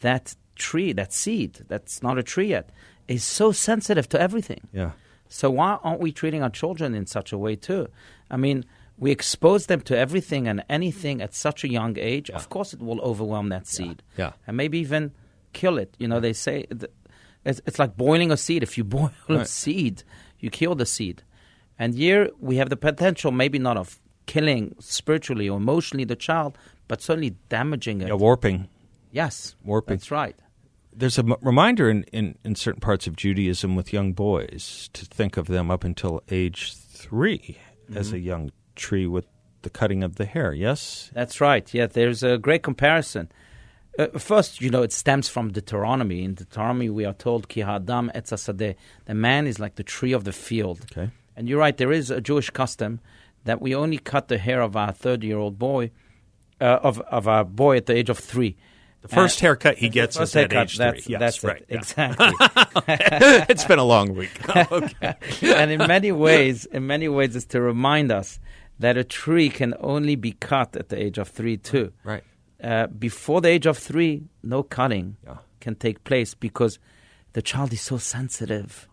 that 0.00 0.36
tree, 0.54 0.92
that 0.92 1.12
seed, 1.12 1.64
that's 1.66 2.02
not 2.02 2.18
a 2.18 2.22
tree 2.22 2.48
yet, 2.48 2.70
is 3.08 3.24
so 3.24 3.50
sensitive 3.50 4.08
to 4.10 4.20
everything. 4.20 4.60
Yeah. 4.72 4.92
So 5.28 5.50
why 5.50 5.78
aren't 5.82 6.00
we 6.00 6.12
treating 6.12 6.42
our 6.42 6.50
children 6.50 6.94
in 6.94 7.06
such 7.06 7.32
a 7.32 7.38
way 7.38 7.56
too? 7.56 7.88
I 8.30 8.36
mean, 8.36 8.64
we 8.98 9.10
expose 9.10 9.66
them 9.66 9.80
to 9.82 9.96
everything 9.98 10.48
and 10.48 10.64
anything 10.68 11.20
at 11.20 11.34
such 11.34 11.64
a 11.64 11.68
young 11.68 11.98
age. 11.98 12.30
Of 12.30 12.48
course, 12.48 12.72
it 12.72 12.80
will 12.80 13.00
overwhelm 13.00 13.48
that 13.50 13.66
seed, 13.66 14.02
Yeah. 14.16 14.32
and 14.46 14.56
maybe 14.56 14.78
even 14.78 15.12
kill 15.52 15.78
it. 15.78 15.94
You 15.98 16.08
know, 16.08 16.20
they 16.20 16.32
say 16.32 16.66
it's, 17.44 17.60
it's 17.66 17.78
like 17.78 17.96
boiling 17.96 18.30
a 18.32 18.36
seed. 18.36 18.62
If 18.62 18.78
you 18.78 18.84
boil 18.98 19.10
a 19.28 19.44
seed, 19.44 20.02
you 20.38 20.50
kill 20.50 20.74
the 20.74 20.86
seed. 20.86 21.22
And 21.78 21.94
here 21.94 22.30
we 22.40 22.56
have 22.56 22.70
the 22.70 22.76
potential, 22.76 23.30
maybe 23.32 23.58
not 23.58 23.76
of 23.76 24.00
killing 24.24 24.74
spiritually 24.80 25.48
or 25.48 25.58
emotionally 25.58 26.04
the 26.04 26.16
child, 26.16 26.56
but 26.88 27.02
certainly 27.02 27.34
damaging 27.48 28.00
it. 28.00 28.08
Yeah, 28.08 28.14
warping. 28.14 28.68
yes, 29.12 29.54
warping. 29.62 29.96
That's 29.98 30.10
right. 30.10 30.36
There's 30.96 31.18
a 31.18 31.22
m- 31.22 31.36
reminder 31.42 31.90
in, 31.90 32.04
in, 32.04 32.38
in 32.42 32.54
certain 32.54 32.80
parts 32.80 33.06
of 33.06 33.16
Judaism 33.16 33.76
with 33.76 33.92
young 33.92 34.14
boys 34.14 34.88
to 34.94 35.04
think 35.04 35.36
of 35.36 35.46
them 35.46 35.70
up 35.70 35.84
until 35.84 36.22
age 36.30 36.74
3 36.74 37.58
as 37.94 38.12
a 38.12 38.18
young 38.18 38.50
tree 38.74 39.06
with 39.06 39.26
the 39.62 39.70
cutting 39.70 40.02
of 40.02 40.16
the 40.16 40.24
hair. 40.24 40.52
Yes? 40.52 41.10
That's 41.12 41.40
right. 41.40 41.72
Yeah, 41.74 41.86
there's 41.86 42.22
a 42.22 42.38
great 42.38 42.62
comparison. 42.62 43.30
Uh, 43.98 44.06
first, 44.18 44.60
you 44.60 44.70
know, 44.70 44.82
it 44.82 44.92
stems 44.92 45.28
from 45.28 45.52
Deuteronomy. 45.52 46.22
In 46.22 46.34
Deuteronomy, 46.34 46.90
we 46.90 47.04
are 47.04 47.14
told, 47.14 47.48
Ki 47.48 47.62
ha'adam 47.62 48.10
etz 48.14 48.30
hasadeh," 48.30 48.76
the 49.06 49.14
man 49.14 49.46
is 49.46 49.58
like 49.58 49.76
the 49.76 49.82
tree 49.82 50.12
of 50.12 50.24
the 50.24 50.32
field. 50.32 50.86
Okay. 50.92 51.10
And 51.34 51.48
you're 51.48 51.58
right, 51.58 51.76
there 51.76 51.92
is 51.92 52.10
a 52.10 52.20
Jewish 52.20 52.50
custom 52.50 53.00
that 53.44 53.60
we 53.60 53.74
only 53.74 53.98
cut 53.98 54.28
the 54.28 54.38
hair 54.38 54.60
of 54.60 54.76
our 54.76 54.92
30 54.92 55.26
year 55.26 55.38
old 55.38 55.58
boy, 55.58 55.90
uh, 56.60 56.78
of, 56.82 57.00
of 57.00 57.26
our 57.26 57.44
boy 57.44 57.76
at 57.76 57.86
the 57.86 57.94
age 57.94 58.10
of 58.10 58.18
three. 58.18 58.56
The 59.08 59.14
first 59.14 59.38
Uh, 59.38 59.46
haircut 59.46 59.78
he 59.78 59.88
gets 59.88 60.18
is 60.18 60.34
at 60.36 60.50
haircut, 60.52 60.62
age 60.70 60.78
that's, 60.78 61.04
three. 61.04 61.12
Yes, 61.12 61.20
that's 61.20 61.44
right. 61.44 61.62
it. 61.62 61.66
yeah. 61.68 61.76
Exactly. 61.78 62.32
it's 63.48 63.64
been 63.64 63.78
a 63.78 63.84
long 63.84 64.14
week. 64.14 64.30
okay. 64.56 65.14
and 65.42 65.70
in 65.70 65.78
many 65.86 66.12
ways, 66.12 66.66
in 66.66 66.86
many 66.86 67.08
ways, 67.08 67.36
it's 67.36 67.46
to 67.46 67.60
remind 67.60 68.10
us 68.12 68.38
that 68.78 68.96
a 68.96 69.04
tree 69.04 69.48
can 69.48 69.74
only 69.80 70.16
be 70.16 70.32
cut 70.32 70.76
at 70.76 70.88
the 70.88 71.00
age 71.02 71.18
of 71.18 71.28
three, 71.28 71.56
too. 71.56 71.92
Right. 72.04 72.22
Uh, 72.62 72.86
before 72.88 73.40
the 73.40 73.48
age 73.48 73.66
of 73.66 73.78
three, 73.78 74.24
no 74.42 74.62
cutting 74.62 75.16
Yeah. 75.24 75.36
can 75.60 75.74
take 75.76 76.04
place 76.04 76.34
because 76.34 76.78
the 77.32 77.42
child 77.42 77.72
is 77.72 77.80
so 77.80 77.98
sensitive. 77.98 78.88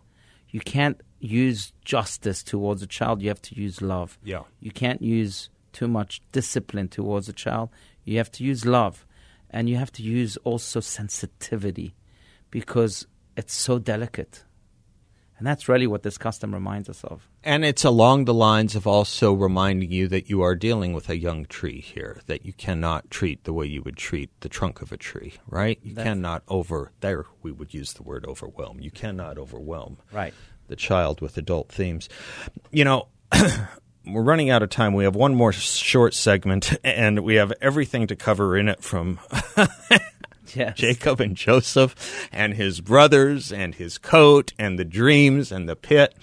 You 0.50 0.60
can't 0.60 1.02
use 1.20 1.74
justice 1.84 2.44
towards 2.44 2.82
a 2.84 2.88
child. 2.88 3.22
You 3.22 3.30
have 3.30 3.42
to 3.44 3.56
use 3.56 3.82
love. 3.82 4.20
Yeah. 4.24 4.44
You 4.60 4.72
can't 4.72 5.02
use 5.02 5.50
too 5.72 5.88
much 5.88 6.22
discipline 6.32 6.88
towards 6.90 7.28
a 7.30 7.34
child. 7.34 7.70
You 8.06 8.18
have 8.18 8.32
to 8.34 8.44
use 8.44 8.66
love. 8.66 9.06
And 9.54 9.70
you 9.70 9.78
have 9.78 9.92
to 9.94 10.04
use 10.04 10.36
also 10.38 10.80
sensitivity 10.80 11.94
because 12.50 13.06
it's 13.38 13.54
so 13.54 13.78
delicate. 13.80 14.44
And 15.38 15.48
that's 15.48 15.68
really 15.68 15.88
what 15.88 16.04
this 16.04 16.18
custom 16.18 16.54
reminds 16.54 16.90
us 16.90 17.04
of. 17.04 17.28
And 17.44 17.66
it's 17.66 17.84
along 17.84 18.26
the 18.26 18.34
lines 18.34 18.76
of 18.76 18.88
also 18.88 19.34
reminding 19.34 19.92
you 19.92 20.08
that 20.08 20.30
you 20.30 20.42
are 20.42 20.56
dealing 20.56 20.94
with 20.94 21.10
a 21.10 21.18
young 21.18 21.46
tree 21.46 21.82
here, 21.82 22.22
that 22.28 22.46
you 22.46 22.54
cannot 22.54 23.10
treat 23.12 23.44
the 23.44 23.54
way 23.54 23.66
you 23.66 23.82
would 23.84 23.98
treat 23.98 24.30
the 24.42 24.50
trunk 24.50 24.82
of 24.82 24.92
a 24.92 24.98
tree, 24.98 25.34
right? 25.48 25.80
You 25.84 25.94
That's- 25.94 26.14
cannot 26.14 26.44
over, 26.48 26.92
there 27.02 27.26
we 27.42 27.52
would 27.52 27.74
use 27.74 27.94
the 27.94 28.04
word 28.04 28.26
overwhelm. 28.26 28.80
You 28.80 28.92
cannot 28.92 29.38
overwhelm 29.38 29.98
Right. 30.12 30.34
the 30.68 30.76
child 30.76 31.20
with 31.22 31.38
adult 31.38 31.70
themes. 31.70 32.10
You 32.72 32.86
know, 32.86 33.08
we're 34.06 34.22
running 34.24 34.50
out 34.50 34.64
of 34.64 34.70
time. 34.70 34.94
We 34.94 35.04
have 35.04 35.16
one 35.16 35.36
more 35.36 35.52
short 35.52 36.14
segment, 36.14 36.78
and 36.84 37.20
we 37.22 37.36
have 37.36 37.54
everything 37.62 38.08
to 38.08 38.16
cover 38.16 38.58
in 38.58 38.68
it 38.68 38.84
from 38.84 39.20
Yes. 40.56 40.78
Jacob 40.78 41.20
and 41.20 41.36
Joseph 41.36 42.28
and 42.32 42.54
his 42.54 42.80
brothers 42.82 43.52
and 43.52 43.74
his 43.74 43.98
coat 43.98 44.54
and 44.60 44.78
the 44.78 44.86
dreams 44.86 45.52
and 45.52 45.68
the 45.68 45.76
pit. 45.76 46.16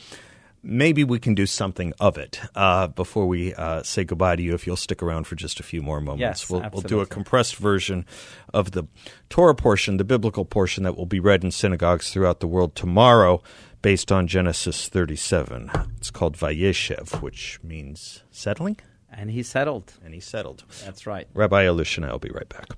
Maybe 0.63 1.05
we 1.05 1.19
can 1.19 1.35
do 1.35 1.47
something 1.47 1.95
of 1.99 2.19
it 2.19 2.39
uh, 2.55 2.89
before 2.89 3.27
we 3.27 3.55
uh, 3.55 3.83
say 3.83 4.05
goodbye 4.05 4.37
to 4.37 4.43
you. 4.43 4.53
If 4.53 4.67
you'll 4.67 4.77
stick 4.77 5.03
around 5.03 5.25
for 5.27 5.35
just 5.35 5.59
a 5.59 5.63
few 5.63 5.81
more 5.81 6.03
moments, 6.03 6.43
Yes, 6.43 6.51
we'll, 6.51 6.69
we'll 6.71 6.83
do 6.83 7.01
a 7.01 7.07
compressed 7.07 7.57
version 7.57 8.05
of 8.53 8.73
the 8.73 8.85
Torah 9.31 9.55
portion, 9.55 9.97
the 9.97 10.05
biblical 10.05 10.45
portion 10.45 10.85
that 10.85 10.97
will 10.99 11.07
be 11.07 11.19
read 11.19 11.43
in 11.43 11.51
synagogues 11.51 12.13
throughout 12.13 12.41
the 12.41 12.47
world 12.47 12.77
tomorrow, 12.77 13.43
based 13.83 14.13
on 14.13 14.27
Genesis 14.27 14.89
37. 14.89 15.71
It's 15.97 16.11
called 16.11 16.37
Vayeshev, 16.37 17.23
which 17.23 17.59
means 17.63 18.23
settling, 18.31 18.77
And 19.11 19.31
he 19.31 19.43
settled. 19.43 19.95
and 20.05 20.15
he 20.15 20.21
settled. 20.21 20.65
That's 20.85 21.07
right. 21.07 21.27
Rabbi 21.35 21.65
Allouche 21.65 21.97
and 21.97 22.07
I 22.07 22.13
will 22.13 22.19
be 22.19 22.31
right 22.31 22.49
back. 22.49 22.69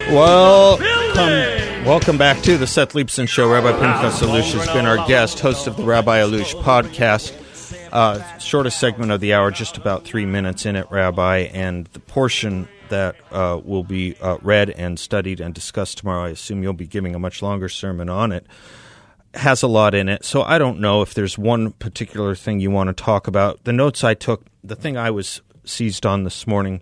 Welcome, 0.00 1.84
welcome 1.84 2.18
back 2.18 2.40
to 2.42 2.56
the 2.56 2.66
Seth 2.66 2.94
Leibsohn 2.94 3.28
Show. 3.28 3.50
Rabbi 3.52 3.72
Pinchas 3.72 4.20
Allouche 4.20 4.54
has 4.58 4.66
been 4.68 4.86
our 4.86 5.06
guest, 5.06 5.40
host 5.40 5.66
of 5.66 5.76
the 5.76 5.84
Rabbi 5.84 6.20
Allouche 6.20 6.54
podcast. 6.62 7.36
Uh, 7.92 8.38
shortest 8.38 8.80
segment 8.80 9.12
of 9.12 9.20
the 9.20 9.34
hour, 9.34 9.50
just 9.50 9.76
about 9.76 10.04
three 10.04 10.24
minutes 10.24 10.64
in 10.64 10.74
it, 10.76 10.86
Rabbi, 10.90 11.38
and 11.52 11.86
the 11.92 12.00
portion 12.00 12.68
that 12.88 13.16
uh, 13.30 13.60
will 13.62 13.84
be 13.84 14.16
uh, 14.20 14.38
read 14.42 14.70
and 14.70 14.98
studied 14.98 15.40
and 15.40 15.54
discussed 15.54 15.98
tomorrow. 15.98 16.24
I 16.24 16.30
assume 16.30 16.62
you'll 16.62 16.72
be 16.72 16.86
giving 16.86 17.14
a 17.14 17.18
much 17.18 17.42
longer 17.42 17.68
sermon 17.68 18.08
on 18.08 18.32
it 18.32 18.46
has 19.34 19.62
a 19.62 19.68
lot 19.68 19.94
in 19.94 20.08
it. 20.08 20.24
So 20.24 20.42
I 20.42 20.58
don't 20.58 20.80
know 20.80 21.02
if 21.02 21.14
there's 21.14 21.38
one 21.38 21.72
particular 21.72 22.34
thing 22.34 22.60
you 22.60 22.70
want 22.70 22.88
to 22.88 23.04
talk 23.04 23.26
about. 23.26 23.64
The 23.64 23.72
notes 23.72 24.02
I 24.02 24.14
took, 24.14 24.44
the 24.64 24.76
thing 24.76 24.96
I 24.96 25.10
was 25.10 25.40
seized 25.64 26.04
on 26.04 26.24
this 26.24 26.46
morning 26.46 26.80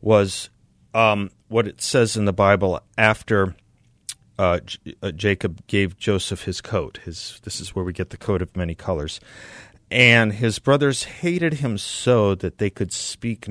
was 0.00 0.50
um, 0.94 1.30
what 1.48 1.66
it 1.66 1.80
says 1.80 2.16
in 2.16 2.24
the 2.24 2.32
Bible 2.32 2.80
after 2.96 3.54
uh, 4.38 4.60
J- 4.60 4.94
uh, 5.02 5.10
Jacob 5.12 5.66
gave 5.66 5.96
Joseph 5.96 6.44
his 6.44 6.60
coat. 6.60 6.98
His 7.04 7.40
this 7.42 7.60
is 7.60 7.74
where 7.74 7.84
we 7.84 7.92
get 7.92 8.10
the 8.10 8.16
coat 8.16 8.42
of 8.42 8.56
many 8.56 8.74
colors, 8.74 9.20
and 9.90 10.32
his 10.34 10.58
brothers 10.58 11.04
hated 11.04 11.54
him 11.54 11.76
so 11.78 12.34
that 12.36 12.58
they 12.58 12.70
could 12.70 12.92
speak 12.92 13.48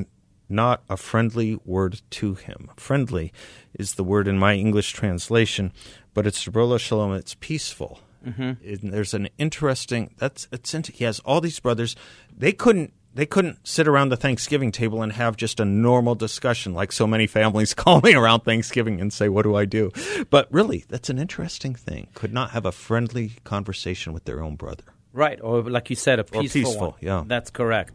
not 0.50 0.82
a 0.90 0.96
friendly 0.96 1.60
word 1.66 2.02
to 2.10 2.36
him. 2.36 2.72
Friendly 2.78 3.34
is 3.74 3.96
the 3.96 4.04
word 4.04 4.28
in 4.28 4.38
my 4.38 4.54
English 4.54 4.94
translation, 4.94 5.74
but 6.14 6.26
it's 6.26 6.48
Rola 6.48 6.80
Shalom. 6.80 7.14
It's 7.14 7.36
peaceful. 7.36 8.00
Mm-hmm. 8.26 8.90
there's 8.90 9.14
an 9.14 9.30
interesting. 9.38 10.14
That's 10.18 10.48
it's. 10.52 10.74
He 10.90 11.04
has 11.04 11.20
all 11.20 11.42
these 11.42 11.60
brothers. 11.60 11.96
They 12.36 12.52
couldn't. 12.52 12.94
They 13.14 13.26
couldn't 13.26 13.68
sit 13.68 13.88
around 13.88 14.10
the 14.10 14.18
Thanksgiving 14.18 14.72
table 14.72 15.02
and 15.02 15.12
have 15.14 15.38
just 15.38 15.60
a 15.60 15.66
normal 15.66 16.14
discussion 16.14 16.76
like 16.76 16.92
so 16.92 17.08
many 17.08 17.26
families 17.26 17.74
call 17.76 18.00
me 18.02 18.14
around 18.14 18.42
Thanksgiving 18.42 19.02
and 19.02 19.12
say, 19.12 19.28
What 19.28 19.42
do 19.44 19.56
I 19.56 19.66
do? 19.66 19.92
But 20.30 20.48
really, 20.52 20.86
that's 20.88 21.10
an 21.10 21.18
interesting 21.18 21.74
thing. 21.74 22.10
Could 22.14 22.34
not 22.34 22.52
have 22.52 22.66
a 22.66 22.72
friendly 22.72 23.32
conversation 23.44 24.14
with 24.14 24.26
their 24.26 24.44
own 24.44 24.56
brother. 24.56 24.84
Right, 25.14 25.40
or 25.42 25.64
like 25.64 25.90
you 25.90 25.96
said, 25.96 26.20
a 26.20 26.24
peaceful, 26.24 26.62
peaceful, 26.62 26.92
one. 26.92 27.00
yeah. 27.02 27.24
That's 27.26 27.50
correct. 27.50 27.94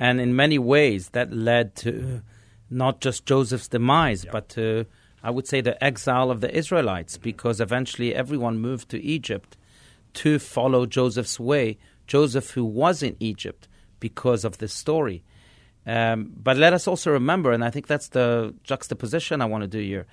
And 0.00 0.20
in 0.20 0.34
many 0.34 0.58
ways, 0.58 1.10
that 1.10 1.32
led 1.32 1.76
to 1.76 2.22
not 2.68 3.00
just 3.00 3.26
Joseph's 3.26 3.68
demise, 3.68 4.26
but 4.30 4.48
to, 4.50 4.86
I 5.22 5.30
would 5.30 5.46
say, 5.46 5.60
the 5.60 5.82
exile 5.82 6.32
of 6.32 6.40
the 6.40 6.52
Israelites, 6.52 7.16
because 7.16 7.60
eventually 7.60 8.12
everyone 8.14 8.58
moved 8.58 8.88
to 8.88 9.00
Egypt 9.00 9.56
to 10.14 10.38
follow 10.38 10.86
Joseph's 10.86 11.38
way. 11.40 11.78
Joseph, 12.06 12.50
who 12.50 12.64
was 12.64 13.02
in 13.02 13.16
Egypt 13.20 13.68
because 14.00 14.44
of 14.44 14.58
this 14.58 14.72
story. 14.72 15.24
Um, 15.86 16.32
but 16.36 16.56
let 16.56 16.72
us 16.72 16.86
also 16.88 17.10
remember, 17.12 17.52
and 17.52 17.64
I 17.64 17.70
think 17.70 17.86
that's 17.86 18.08
the 18.08 18.54
juxtaposition 18.62 19.40
I 19.42 19.46
want 19.46 19.62
to 19.62 19.68
do 19.68 19.78
here, 19.80 20.06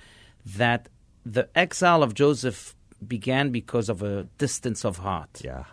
that 0.57 0.89
the 1.25 1.47
exile 1.55 2.03
of 2.03 2.13
Joseph 2.13 2.75
began 3.07 3.51
because 3.51 3.89
of 3.89 4.01
a 4.03 4.23
distance 4.37 4.85
of 4.85 4.97
heart 4.97 5.41
Yeah. 5.43 5.63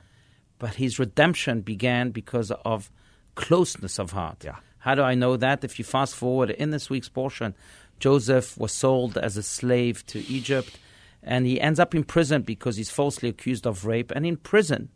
but 0.58 0.74
his 0.74 0.98
redemption 0.98 1.60
began 1.60 2.10
because 2.10 2.50
of 2.64 2.90
closeness 3.34 3.98
of 3.98 4.12
heart. 4.12 4.44
Yeah. 4.44 4.56
How 4.78 4.94
do 4.94 5.02
I 5.02 5.14
know 5.14 5.36
that? 5.36 5.62
If 5.64 5.78
you 5.78 5.84
fast 5.84 6.14
forward 6.14 6.50
in 6.50 6.70
this 6.70 6.88
week's 6.90 7.08
portion, 7.08 7.54
Joseph 8.00 8.56
was 8.58 8.72
sold 8.72 9.18
as 9.18 9.36
a 9.36 9.42
slave 9.42 10.04
to 10.06 10.18
Egypt, 10.20 10.78
and 11.22 11.46
he 11.46 11.60
ends 11.60 11.80
up 11.80 11.94
in 11.94 12.04
prison 12.04 12.42
because 12.42 12.76
he's 12.76 12.90
falsely 12.90 13.28
accused 13.28 13.66
of 13.66 13.84
rape. 13.84 14.12
And 14.14 14.24
in 14.24 14.36
prison, 14.36 14.90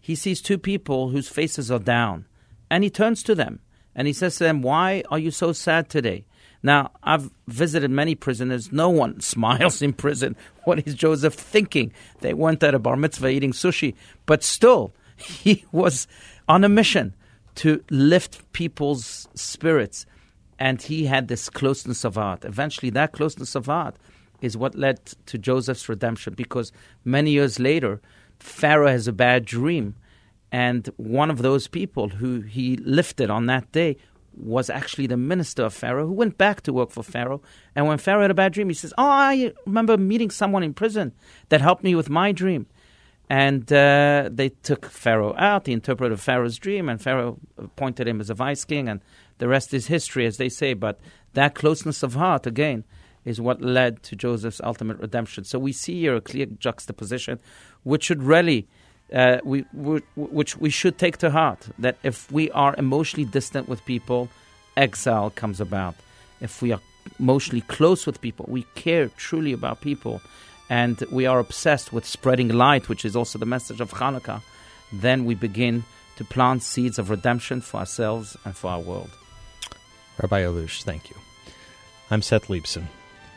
he 0.00 0.14
sees 0.14 0.42
two 0.42 0.58
people 0.58 1.10
whose 1.10 1.28
faces 1.28 1.70
are 1.70 1.78
down, 1.78 2.26
and 2.70 2.84
he 2.84 2.90
turns 2.90 3.22
to 3.24 3.34
them 3.34 3.60
and 3.94 4.06
he 4.06 4.12
says 4.12 4.36
to 4.36 4.44
them, 4.44 4.62
Why 4.62 5.02
are 5.10 5.18
you 5.18 5.30
so 5.30 5.52
sad 5.52 5.88
today? 5.88 6.24
Now, 6.62 6.92
I've 7.02 7.30
visited 7.48 7.90
many 7.90 8.14
prisoners. 8.14 8.72
No 8.72 8.88
one 8.88 9.20
smiles 9.20 9.82
in 9.82 9.92
prison. 9.92 10.36
What 10.64 10.86
is 10.86 10.94
Joseph 10.94 11.34
thinking? 11.34 11.92
They 12.20 12.34
weren't 12.34 12.62
at 12.62 12.74
a 12.74 12.78
bar 12.78 12.96
mitzvah 12.96 13.28
eating 13.28 13.52
sushi, 13.52 13.94
but 14.26 14.42
still, 14.42 14.94
he 15.16 15.64
was 15.72 16.06
on 16.48 16.64
a 16.64 16.68
mission 16.68 17.14
to 17.56 17.82
lift 17.90 18.50
people's 18.52 19.28
spirits. 19.34 20.06
And 20.58 20.80
he 20.80 21.06
had 21.06 21.26
this 21.26 21.50
closeness 21.50 22.04
of 22.04 22.14
heart. 22.14 22.44
Eventually, 22.44 22.90
that 22.90 23.12
closeness 23.12 23.54
of 23.56 23.66
heart 23.66 23.96
is 24.42 24.56
what 24.56 24.74
led 24.74 25.06
to 25.26 25.38
Joseph's 25.38 25.88
redemption 25.88 26.34
because 26.34 26.72
many 27.04 27.30
years 27.30 27.58
later, 27.58 28.00
Pharaoh 28.38 28.88
has 28.88 29.08
a 29.08 29.12
bad 29.12 29.44
dream 29.44 29.94
And 30.52 30.88
one 30.98 31.30
of 31.30 31.38
those 31.38 31.66
people 31.66 32.10
who 32.10 32.42
he 32.42 32.76
lifted 32.76 33.30
on 33.30 33.46
that 33.46 33.72
day 33.72 33.96
was 34.36 34.68
actually 34.70 35.06
the 35.06 35.16
minister 35.16 35.64
of 35.64 35.74
Pharaoh 35.74 36.06
who 36.06 36.12
went 36.12 36.36
back 36.38 36.60
to 36.62 36.72
work 36.72 36.90
for 36.90 37.02
Pharaoh. 37.02 37.40
And 37.74 37.86
when 37.86 37.98
Pharaoh 37.98 38.22
had 38.22 38.30
a 38.30 38.34
bad 38.34 38.52
dream, 38.52 38.68
he 38.68 38.74
says, 38.74 38.92
Oh, 38.98 39.08
I 39.08 39.52
remember 39.66 39.96
meeting 39.96 40.30
someone 40.30 40.62
in 40.62 40.74
prison 40.74 41.12
that 41.48 41.62
helped 41.62 41.82
me 41.82 41.94
with 41.94 42.10
my 42.10 42.32
dream. 42.32 42.66
And 43.30 43.72
uh, 43.72 44.28
they 44.30 44.50
took 44.50 44.86
Pharaoh 44.86 45.34
out. 45.38 45.66
He 45.66 45.72
interpreted 45.72 46.20
Pharaoh's 46.20 46.58
dream, 46.58 46.90
and 46.90 47.00
Pharaoh 47.00 47.38
appointed 47.56 48.06
him 48.06 48.20
as 48.20 48.28
a 48.28 48.34
vice 48.34 48.64
king. 48.66 48.90
And 48.90 49.00
the 49.38 49.48
rest 49.48 49.72
is 49.72 49.86
history, 49.86 50.26
as 50.26 50.36
they 50.36 50.50
say. 50.50 50.74
But 50.74 51.00
that 51.32 51.54
closeness 51.54 52.02
of 52.02 52.14
heart, 52.14 52.46
again, 52.46 52.84
is 53.24 53.40
what 53.40 53.60
led 53.62 54.02
to 54.04 54.16
Joseph's 54.16 54.60
ultimate 54.62 54.98
redemption. 54.98 55.44
So 55.44 55.58
we 55.58 55.72
see 55.72 56.00
here 56.00 56.16
a 56.16 56.20
clear 56.20 56.46
juxtaposition, 56.46 57.38
which 57.82 58.04
should 58.04 58.22
really. 58.22 58.66
Uh, 59.14 59.36
we, 59.44 59.60
which 60.16 60.56
we 60.56 60.70
should 60.70 60.96
take 60.96 61.18
to 61.18 61.30
heart 61.30 61.68
that 61.78 61.98
if 62.02 62.32
we 62.32 62.50
are 62.52 62.74
emotionally 62.78 63.26
distant 63.26 63.68
with 63.68 63.84
people, 63.84 64.30
exile 64.74 65.28
comes 65.28 65.60
about. 65.60 65.94
If 66.40 66.62
we 66.62 66.72
are 66.72 66.80
emotionally 67.18 67.60
close 67.62 68.06
with 68.06 68.22
people, 68.22 68.46
we 68.48 68.62
care 68.74 69.08
truly 69.18 69.52
about 69.52 69.82
people, 69.82 70.22
and 70.70 70.98
we 71.10 71.26
are 71.26 71.38
obsessed 71.38 71.92
with 71.92 72.06
spreading 72.06 72.48
light, 72.48 72.88
which 72.88 73.04
is 73.04 73.14
also 73.14 73.38
the 73.38 73.44
message 73.44 73.82
of 73.82 73.92
Hanukkah, 73.92 74.40
then 74.92 75.26
we 75.26 75.34
begin 75.34 75.84
to 76.16 76.24
plant 76.24 76.62
seeds 76.62 76.98
of 76.98 77.10
redemption 77.10 77.60
for 77.60 77.80
ourselves 77.80 78.36
and 78.46 78.56
for 78.56 78.70
our 78.70 78.80
world. 78.80 79.10
Rabbi 80.22 80.42
Allouche, 80.42 80.82
thank 80.84 81.10
you. 81.10 81.16
I'm 82.10 82.22
Seth 82.22 82.48
Leibsohn. 82.48 82.86